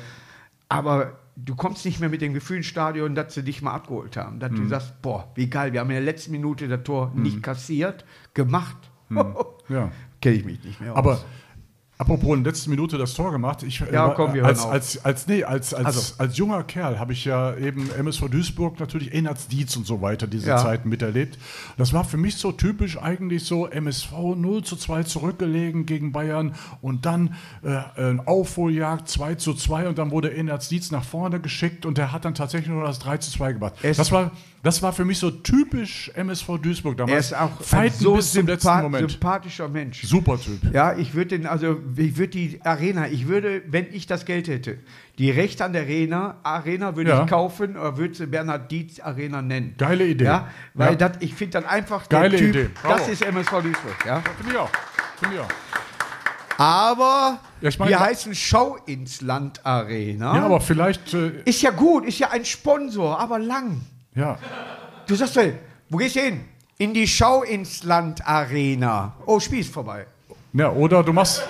[0.68, 4.16] Aber du kommst nicht mehr mit dem Gefühl ins Stadion, dass sie dich mal abgeholt
[4.16, 4.38] haben.
[4.40, 4.56] Dass Mhm.
[4.56, 8.04] du sagst, boah, wie geil, wir haben in der letzten Minute das Tor nicht kassiert,
[8.34, 8.76] gemacht.
[9.70, 9.90] Ja.
[10.22, 10.98] Kenne ich mich nicht mehr aus.
[10.98, 11.20] Aber
[11.98, 14.64] apropos in der letzten Minute das Tor gemacht, ich äh, Ja, komm, wir hören als,
[14.64, 16.14] als, als, nee, als, als, Also.
[16.18, 20.26] als junger Kerl habe ich ja eben MSV Duisburg natürlich Enats Dietz und so weiter
[20.26, 20.58] diese Ja.
[20.58, 21.38] Zeiten miterlebt.
[21.76, 26.54] Das war für mich so typisch eigentlich so MSV 0 zu 2 zurückgelegen gegen Bayern
[26.80, 31.40] und dann äh, ein Aufholjagd 2 zu 2 und dann wurde Enats Dietz nach vorne
[31.40, 33.74] geschickt und der hat dann tatsächlich nur das 3 zu 2 gemacht.
[33.82, 34.30] Es- Das war,
[34.62, 37.12] das war für mich so typisch MSV Duisburg damals.
[37.12, 39.10] er ist auch ein Fighten so bis zum letzten sympa- Moment.
[39.10, 40.02] sympathischer Mensch.
[40.02, 40.72] Super Typ.
[40.72, 44.48] Ja, ich würde den, also ich würde die Arena, ich würde, wenn ich das Geld
[44.48, 44.78] hätte,
[45.18, 47.22] die Rechte an der Arena, Arena würde Ja.
[47.24, 49.74] ich kaufen oder würde sie Bernhard Dietz Arena nennen.
[49.78, 50.24] Geile Idee.
[50.24, 51.08] Ja, weil Ja.
[51.08, 52.70] Das, ich finde dann einfach Geile Typ, Idee.
[52.82, 53.96] das ist MSV Duisburg.
[54.06, 54.20] Ja.
[54.38, 54.70] Finde ich auch.
[55.20, 55.48] Finde ich auch.
[56.60, 60.34] Aber ich meine- wir heißen Schau ins Land Arena.
[60.34, 63.80] Ja, aber vielleicht, äh, ist ja gut, ist ja ein Sponsor, aber lang.
[64.14, 64.38] ja.
[65.06, 65.54] Du sagst, hey,
[65.88, 66.40] wo gehst du hin?
[66.76, 69.14] In die Schau ins Land Arena.
[69.24, 70.06] Oh, Spiel ist vorbei.
[70.52, 70.70] ja.
[70.70, 71.42] Oder du machst,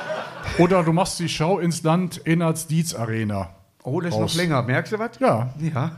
[0.58, 3.50] oder du machst die Schau ins Land Enats Dietz Arena.
[3.82, 4.62] Oh, das ist noch länger.
[4.62, 5.18] Merkst du was?
[5.18, 5.52] Ja.
[5.60, 5.92] Ja.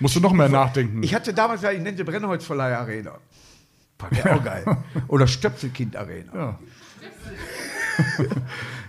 [0.00, 1.02] Musst du noch mehr nachdenken.
[1.02, 3.12] Ich hatte damals, ja, ich nenne sie Brennholzverleih Arena.
[3.98, 4.64] War auch geil.
[5.08, 6.32] Oder Stöpselkind Arena.
[6.34, 6.58] ja.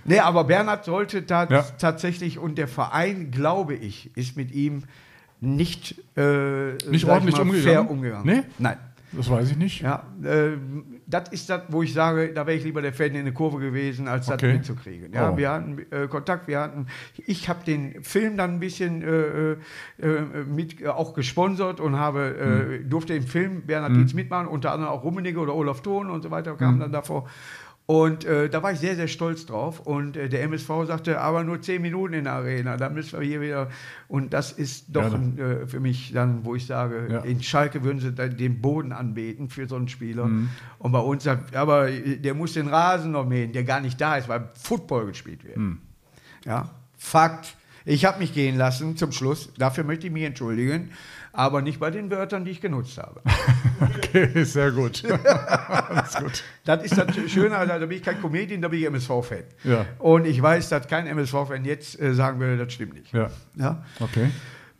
[0.10, 1.64] Nee, aber Bernhard sollte da Ja.
[1.78, 4.84] tatsächlich und der Verein, glaube ich, ist mit ihm
[5.42, 7.62] nicht, äh, Nicht ordentlich mal, umgegangen?
[7.64, 8.26] fair umgegangen.
[8.26, 8.44] Nee?
[8.58, 8.78] Nein.
[9.12, 9.82] Das weiß ich nicht.
[9.82, 10.52] Ja, äh,
[11.10, 13.60] das ist das, wo ich sage, da wäre ich lieber der Fan in der Kurve
[13.60, 14.54] gewesen, als das Okay.
[14.54, 15.14] mitzukriegen.
[15.14, 15.38] Ja, Oh.
[15.38, 16.88] wir hatten äh, Kontakt, wir hatten,
[17.26, 19.56] ich habe den Film dann ein bisschen äh, äh,
[20.46, 24.92] mit äh, auch gesponsert und habe äh, durfte im Film Bernhard Dietz mitmachen, unter anderem
[24.94, 27.28] auch Rummenigge oder Olaf Thon und so weiter kamen dann davor.
[27.90, 29.80] Und äh, da war ich sehr, sehr stolz drauf.
[29.80, 33.26] Und äh, der MSV sagte, aber nur zehn Minuten in der Arena, dann müssen wir
[33.26, 33.70] hier wieder.
[34.10, 37.20] Und das ist doch Ja, ein, äh, für mich dann, wo ich sage, Ja.
[37.22, 40.26] in Schalke würden sie dann den Boden anbeten für so einen Spieler.
[40.26, 40.50] Mhm.
[40.80, 44.02] Und bei uns, sagt, aber äh, der muss den Rasen noch mähen, der gar nicht
[44.02, 45.56] da ist, weil Football gespielt wird.
[45.56, 45.80] Mhm.
[46.44, 47.56] Ja, Fakt.
[47.86, 49.54] Ich habe mich gehen lassen zum Schluss.
[49.58, 50.90] Dafür möchte ich mich entschuldigen.
[51.38, 53.22] Aber nicht bei den Wörtern, die ich genutzt habe.
[53.80, 55.04] Okay, sehr gut.
[56.20, 56.44] Gut.
[56.66, 59.44] Das ist das Schöne, also, da bin ich kein Comedian, da bin ich MSV-Fan.
[59.66, 59.86] Ja.
[60.00, 63.14] Und ich weiß, dass kein MSV-Fan jetzt äh, sagen würde, das stimmt nicht.
[63.14, 63.30] Ja.
[63.56, 63.84] Ja?
[64.00, 64.32] Okay.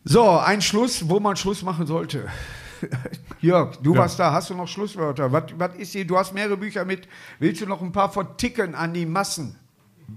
[0.04, 2.24] So, ein Schluss, wo man Schluss machen sollte.
[3.40, 4.00] Jörg, du Ja.
[4.00, 5.30] warst da, hast du noch Schlusswörter?
[5.30, 6.04] Was, was ist hier?
[6.06, 7.06] Du hast mehrere Bücher mit.
[7.38, 9.54] Willst du noch ein paar verticken an die Massen?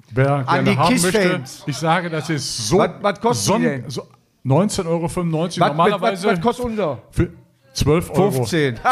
[0.10, 1.64] Wer An die KISS-Fans.
[1.68, 2.78] ich sage, das ist so.
[2.80, 3.90] Was- was die denn?
[3.90, 4.08] so
[4.46, 5.04] 19,95 Euro.
[5.04, 7.02] Was, was, Normalerweise was kostet unser?
[7.12, 7.30] für
[7.74, 8.32] 12 Euro.
[8.32, 8.80] 15.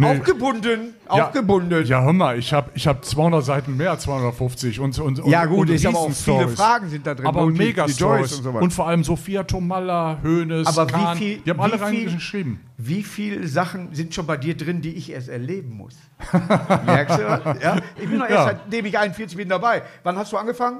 [0.00, 0.06] Nee.
[0.20, 0.94] Auch gebunden.
[1.08, 1.30] Auch Ja.
[1.30, 1.84] gebunden.
[1.84, 5.42] Ja, hör mal, ich habe ich hab 200 Seiten mehr als 250 und, und, Ja,
[5.42, 6.46] und, gut, und ist aber auch viele.
[6.46, 7.26] Fragen sind da drin.
[7.26, 8.70] Aber Und mega die und, und so weiter.
[8.70, 12.60] vor allem Sophia Tomalla, Hoeneß, Aber wie Kahn, viel- die haben alle wie viel- reingeschrieben.
[12.76, 15.96] Wie viele Sachen sind schon bei dir drin, die ich erst erleben muss?
[16.86, 17.60] Merkst du was?
[17.60, 17.76] Ja?
[18.00, 18.56] Ich bin noch erst, Ja.
[18.56, 19.82] seitdem ich 41 bin, dabei.
[20.04, 20.78] Wann hast du angefangen,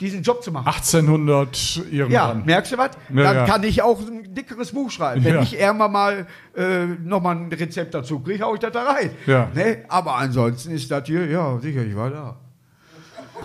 [0.00, 0.66] diesen Job zu machen?
[0.66, 2.44] 1800 Ja, irgendwann.
[2.44, 2.90] merkst du was?
[3.14, 3.44] Ja, Dann ja.
[3.46, 5.24] kann ich auch ein dickeres Buch schreiben.
[5.24, 5.42] Wenn Ja.
[5.42, 6.26] ich irgendwann mal
[6.56, 9.10] äh, nochmal ein Rezept dazu kriege, hau ich das da rein.
[9.26, 9.48] Ja.
[9.54, 9.84] Ne?
[9.88, 12.36] Aber ansonsten ist das hier, ja, sicher, ich war da.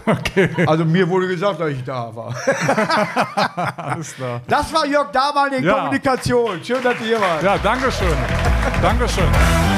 [0.07, 0.49] Okay.
[0.65, 2.35] Also mir wurde gesagt, dass ich da war.
[3.77, 4.41] Alles klar.
[4.47, 5.75] Das war Jörg Damal in Ja.
[5.75, 6.63] Kommunikation.
[6.63, 7.43] Schön, dass ihr hier wart.
[7.43, 8.07] Ja, Dankeschön.
[8.81, 9.72] Dankeschön.